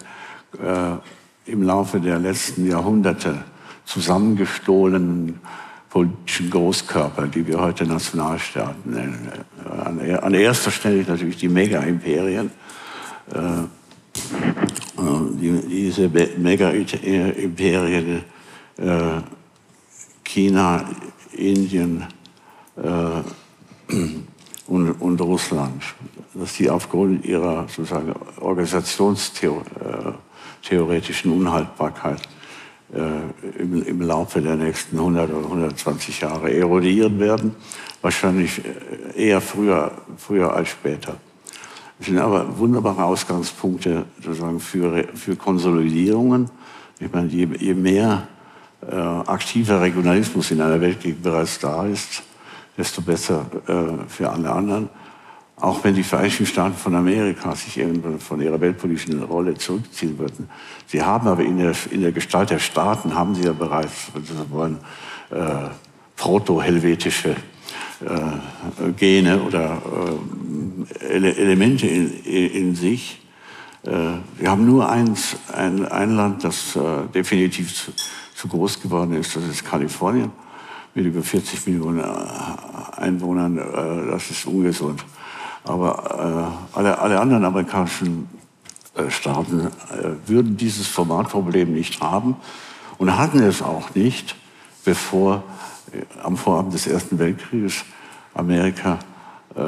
[0.62, 3.44] äh, im Laufe der letzten Jahrhunderte
[3.84, 5.40] zusammengestohlenen
[5.88, 9.32] politischen Großkörper, die wir heute Nationalstaaten nennen.
[10.22, 12.50] An, erster Stelle natürlich die Mega-Imperien.
[13.32, 13.38] Äh,
[15.40, 18.24] die, diese Mega-Imperien
[18.76, 19.20] äh,
[20.28, 20.84] China,
[21.32, 22.04] Indien
[22.76, 23.22] äh,
[24.66, 25.82] und, und, Russland,
[26.34, 32.20] dass die aufgrund ihrer sozusagen organisationstheoretischen Unhaltbarkeit
[32.92, 33.22] äh,
[33.58, 37.54] im, im, Laufe der nächsten 100 oder 120 Jahre erodieren werden.
[38.02, 38.60] Wahrscheinlich
[39.16, 41.16] äh, eher früher, früher als später.
[41.98, 46.50] Das sind aber wunderbare Ausgangspunkte sozusagen für, für Konsolidierungen.
[47.00, 48.28] Ich meine, je, je mehr
[48.82, 52.22] äh, aktiver Regionalismus in einer Welt, die bereits da ist,
[52.76, 54.88] desto besser äh, für alle anderen
[55.60, 60.48] auch wenn die Vereinigten Staaten von Amerika sich irgendwann von ihrer weltpolitischen Rolle zurückziehen würden.
[60.86, 64.10] Sie haben aber in der, in der Gestalt der Staaten, haben sie ja bereits,
[65.30, 65.68] äh,
[66.16, 69.82] proto-helvetische äh, Gene oder
[71.00, 73.20] äh, Ele Elemente in, in sich.
[73.84, 73.90] Äh,
[74.38, 76.80] wir haben nur eins, ein, ein Land, das äh,
[77.14, 77.90] definitiv
[78.38, 80.30] zu groß geworden ist, das ist Kalifornien
[80.94, 82.04] mit über 40 Millionen äh,
[82.96, 83.56] Einwohnern.
[84.10, 85.04] Das ist ungesund.
[85.64, 88.28] Aber äh, alle, alle anderen amerikanischen
[88.94, 92.36] äh, Staaten äh, würden dieses Formatproblem nicht haben
[92.98, 94.36] und hatten es auch nicht,
[94.84, 95.42] bevor
[95.92, 97.84] äh, am Vorabend des Ersten Weltkrieges
[98.34, 99.00] Amerika
[99.56, 99.62] äh,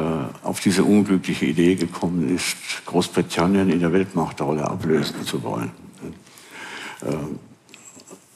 [0.44, 2.56] auf diese unglückliche Idee gekommen ist,
[2.86, 5.72] Großbritannien in der Weltmachtrolle ablösen zu wollen.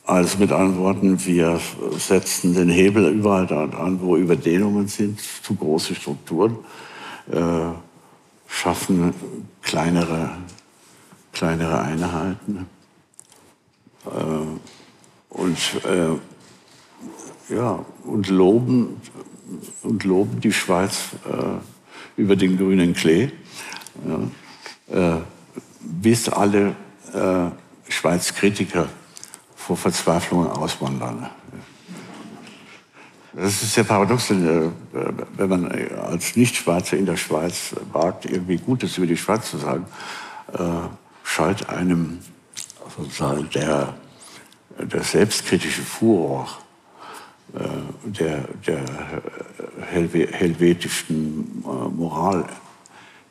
[0.07, 1.59] Also mit anderen Worten, wir
[1.97, 6.59] setzen den Hebel überall da an, wo Überdehnungen sind, zu große Strukturen
[7.33, 7.71] äh,
[8.47, 9.15] schaffen
[9.63, 10.37] kleinere,
[11.33, 12.67] kleinere Einheiten.
[14.05, 14.11] Äh,
[15.31, 19.01] und, äh, ja, und, loben,
[19.83, 23.31] und loben die Schweiz äh, über den grünen Klee,
[24.07, 25.21] ja, äh,
[25.81, 26.77] bis alle
[27.15, 28.91] äh, Schweiz-Kritiker
[29.67, 31.31] vor Verzweiflung auswandern.
[33.33, 34.71] Das ist sehr paradox, äh,
[35.37, 39.87] wenn man als Nicht-Schwarzer in der Schweiz wagt, irgendwie Gutes über die Schweiz zu sagen,
[40.53, 40.59] äh,
[41.23, 42.19] schallt einem
[42.95, 43.95] sozusagen der,
[44.79, 46.47] der selbstkritische Furor
[47.55, 47.59] äh,
[48.05, 48.85] der, der
[49.91, 51.65] helvetischen
[51.97, 52.45] Moral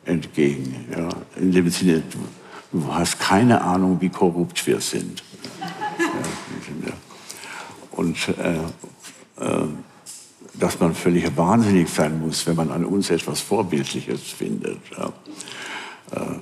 [0.04, 0.84] entgegen.
[1.36, 2.02] In dem Sinne,
[2.72, 5.22] du hast keine Ahnung, wie korrupt wir sind.
[6.86, 6.92] Ja,
[7.92, 8.56] und äh,
[9.44, 9.66] äh,
[10.54, 14.78] dass man völlig wahnsinnig sein muss, wenn man an uns etwas Vorbildliches findet.
[14.96, 15.12] Ja.
[16.12, 16.38] Äh,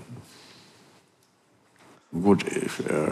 [2.20, 3.11] gut, ich, äh,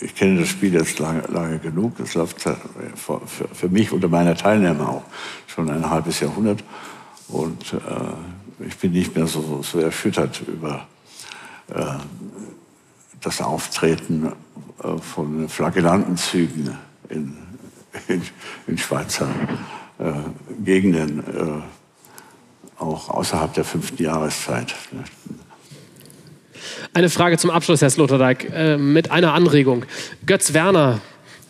[0.00, 1.98] ich, kenne das Spiel jetzt lange, lange genug.
[2.00, 2.56] Es läuft für,
[2.94, 3.20] für,
[3.52, 5.04] für, mich und meine Teilnehmer auch
[5.46, 6.62] schon ein halbes Jahrhundert.
[7.28, 10.86] Und äh, ich bin nicht mehr so, so erschüttert über
[11.68, 11.96] äh,
[13.20, 14.32] das Auftreten äh,
[15.00, 16.76] von Flagellantenzügen
[17.08, 17.36] in,
[18.08, 18.22] in,
[18.66, 19.28] in Schweizer
[19.98, 20.12] äh,
[20.64, 24.74] Gegenden, äh, auch außerhalb der fünften Jahreszeit.
[26.94, 29.84] Eine Frage zum Abschluss, Herr Sloterdijk, äh, mit einer Anregung.
[30.24, 31.00] Götz Werner,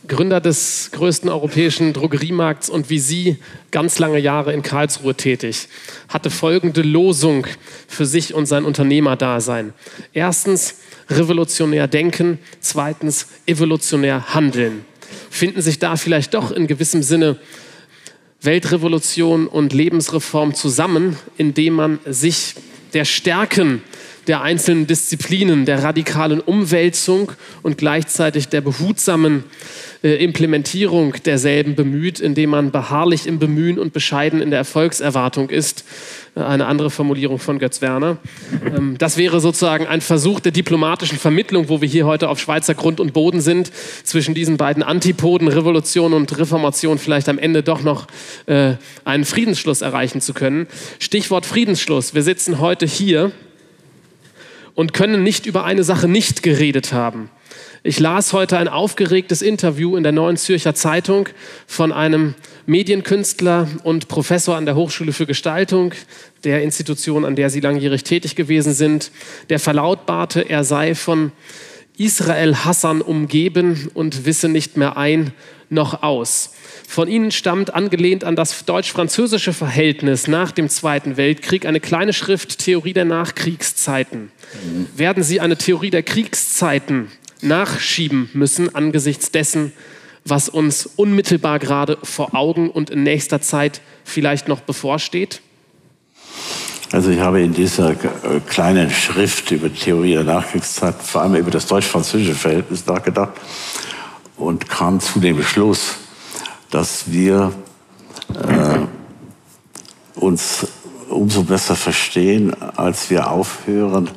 [0.09, 3.37] Gründer des größten europäischen Drogeriemarkts und wie Sie
[3.71, 5.69] ganz lange Jahre in Karlsruhe tätig,
[6.09, 7.47] hatte folgende Losung
[7.87, 9.73] für sich und sein Unternehmerdasein.
[10.13, 10.77] Erstens,
[11.11, 12.39] revolutionär denken.
[12.61, 14.85] Zweitens, evolutionär handeln.
[15.29, 17.39] Finden sich da vielleicht doch in gewissem Sinne
[18.43, 22.55] Weltrevolution und Lebensreform zusammen, indem man sich
[22.95, 23.83] der Stärken
[24.31, 27.33] der einzelnen Disziplinen, der radikalen Umwälzung
[27.65, 29.43] und gleichzeitig der behutsamen
[30.05, 35.85] äh, Implementierung derselben bemüht, indem man beharrlich im Bemühen und bescheiden in der Erfolgserwartung ist.
[36.37, 38.19] Äh, eine andere Formulierung von Götz Werner.
[38.65, 42.75] Ähm, das wäre sozusagen ein Versuch der diplomatischen Vermittlung, wo wir hier heute auf Schweizer
[42.75, 43.73] Grund und Boden sind,
[44.05, 48.07] zwischen diesen beiden Antipoden, Revolution und Reformation, vielleicht am Ende doch noch
[48.47, 48.75] äh,
[49.05, 50.69] einen Friedensschluss erreichen zu können.
[51.01, 52.15] Stichwort Friedensschluss.
[52.15, 53.33] Wir sitzen heute hier
[54.81, 57.29] und können nicht über eine Sache nicht geredet haben.
[57.83, 61.29] Ich las heute ein aufgeregtes Interview in der Neuen Zürcher Zeitung
[61.67, 65.93] von einem Medienkünstler und Professor an der Hochschule für Gestaltung,
[66.45, 69.11] der Institution, an der Sie langjährig tätig gewesen sind,
[69.51, 71.33] der verlautbarte, er sei von
[71.99, 75.35] Israel Hassan umgeben und wisse nicht mehr ein
[75.69, 76.55] noch aus.
[76.91, 82.59] Von Ihnen stammt, angelehnt an das deutsch-französische Verhältnis nach dem Zweiten Weltkrieg, eine kleine Schrift
[82.59, 84.33] Theorie der Nachkriegszeiten.
[84.97, 87.07] Werden Sie eine Theorie der Kriegszeiten
[87.43, 89.73] nachschieben müssen angesichts dessen,
[90.25, 95.43] was uns unmittelbar gerade vor Augen und in nächster Zeit vielleicht noch bevorsteht?
[96.91, 97.95] Also ich habe in dieser
[98.49, 103.35] kleinen Schrift über Theorie der Nachkriegszeit vor allem über das deutsch-französische Verhältnis nachgedacht
[104.37, 105.95] und kam zu dem Beschluss,
[106.71, 107.53] dass wir
[108.35, 108.79] äh,
[110.19, 110.67] uns
[111.09, 114.11] umso besser verstehen, als wir aufhören,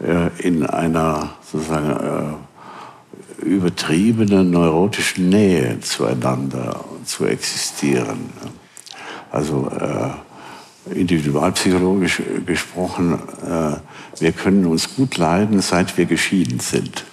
[0.00, 2.38] äh, in einer sozusagen
[3.42, 8.30] äh, übertriebenen neurotischen Nähe zueinander zu existieren.
[9.30, 10.10] Also äh,
[10.94, 17.04] individualpsychologisch gesprochen, äh, wir können uns gut leiden, seit wir geschieden sind.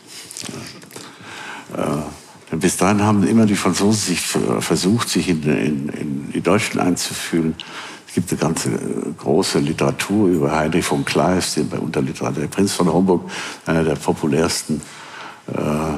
[2.51, 7.55] Bis dahin haben immer die Franzosen sich versucht, sich in, in, in die Deutschen einzufühlen.
[8.07, 12.47] Es gibt eine ganze äh, große Literatur über Heinrich von Kleist, den bei Unterliteratur, der
[12.47, 13.29] Prinz von Homburg,
[13.65, 14.81] einer der populärsten
[15.47, 15.97] äh,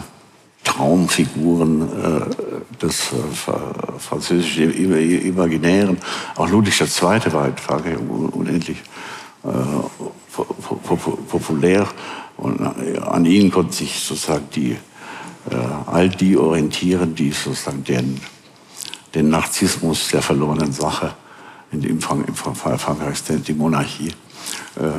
[0.64, 5.98] Traumfiguren äh, des äh, französischen Imaginären.
[6.36, 7.34] Auch Ludwig II.
[7.34, 8.78] war in Frankreich unendlich
[9.44, 9.50] äh,
[11.30, 11.88] populär.
[12.38, 14.78] Und äh, an ihn konnten sich sozusagen die,
[15.86, 18.20] all die orientieren, die sozusagen den,
[19.14, 21.14] den Narzissmus der verlorenen Sache,
[21.72, 24.14] in dem Fall, im Fall Frankreichs die Monarchie,
[24.76, 24.90] äh,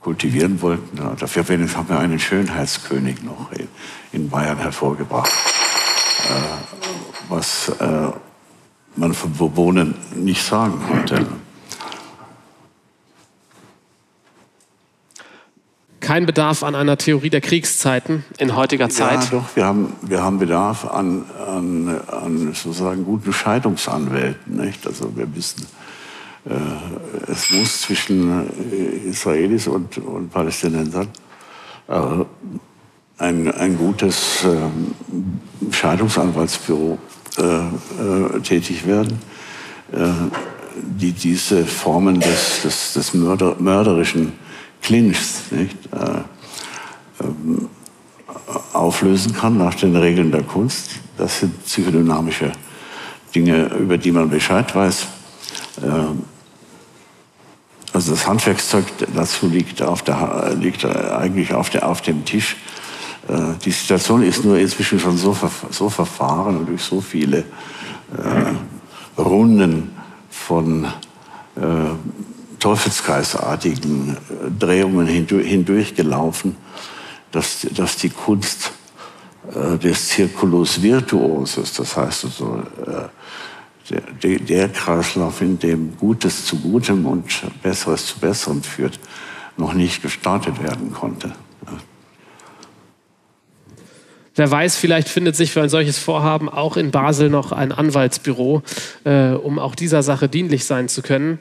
[0.00, 0.96] kultivieren wollten.
[0.98, 3.50] Ja, dafür haben wir einen Schönheitskönig noch
[4.12, 5.32] in Bayern hervorgebracht,
[6.28, 8.10] äh, was äh,
[8.94, 11.26] man von Bourbonen nicht sagen konnte.
[16.16, 19.24] Kein Bedarf an einer Theorie der Kriegszeiten in heutiger Zeit?
[19.24, 24.56] Ja, doch, wir haben, wir haben Bedarf an, an, an sozusagen guten Scheidungsanwälten.
[24.56, 24.86] Nicht?
[24.86, 25.66] Also wir wissen,
[26.46, 31.08] äh, es muss zwischen äh, Israelis und, und Palästinensern
[31.88, 32.00] äh,
[33.18, 36.96] ein, ein gutes äh, Scheidungsanwaltsbüro
[37.36, 39.20] äh, äh, tätig werden,
[40.74, 44.32] die diese Formen des, des, des Mörder, mörderischen
[44.86, 45.76] Clinchs nicht,
[47.20, 47.68] ähm,
[48.72, 50.90] auflösen kann nach den Regeln der Kunst.
[51.18, 52.52] Das sind psychodynamische
[53.34, 55.08] Dinge, über die man Bescheid weiß.
[55.82, 56.22] Ähm,
[57.92, 62.56] also das Handwerkszeug dazu liegt, auf der, liegt eigentlich auf, der, auf dem Tisch.
[63.26, 65.36] Äh, die Situation ist nur inzwischen schon so,
[65.70, 69.90] so verfahren und durch so viele äh, Runden
[70.30, 70.84] von
[71.56, 71.60] äh,
[72.58, 76.56] teufelskreisartigen äh, Drehungen hindurchgelaufen,
[77.32, 78.72] dass, dass die Kunst
[79.54, 83.08] äh, des Circulus Virtuosus, das heißt also, äh,
[84.22, 87.24] der, der Kreislauf, in dem Gutes zu Gutem und
[87.62, 88.98] Besseres zu Besserem führt,
[89.56, 91.32] noch nicht gestartet werden konnte.
[94.34, 98.62] Wer weiß, vielleicht findet sich für ein solches Vorhaben auch in Basel noch ein Anwaltsbüro,
[99.04, 101.40] äh, um auch dieser Sache dienlich sein zu können.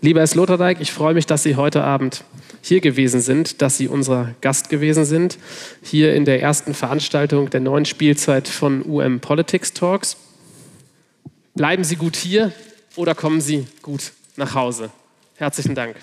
[0.00, 2.22] Lieber Herr Sloterdijk, ich freue mich, dass Sie heute Abend
[2.62, 5.38] hier gewesen sind, dass Sie unser Gast gewesen sind,
[5.82, 10.16] hier in der ersten Veranstaltung der neuen Spielzeit von UM Politics Talks.
[11.54, 12.52] Bleiben Sie gut hier
[12.94, 14.90] oder kommen Sie gut nach Hause.
[15.34, 15.96] Herzlichen Dank.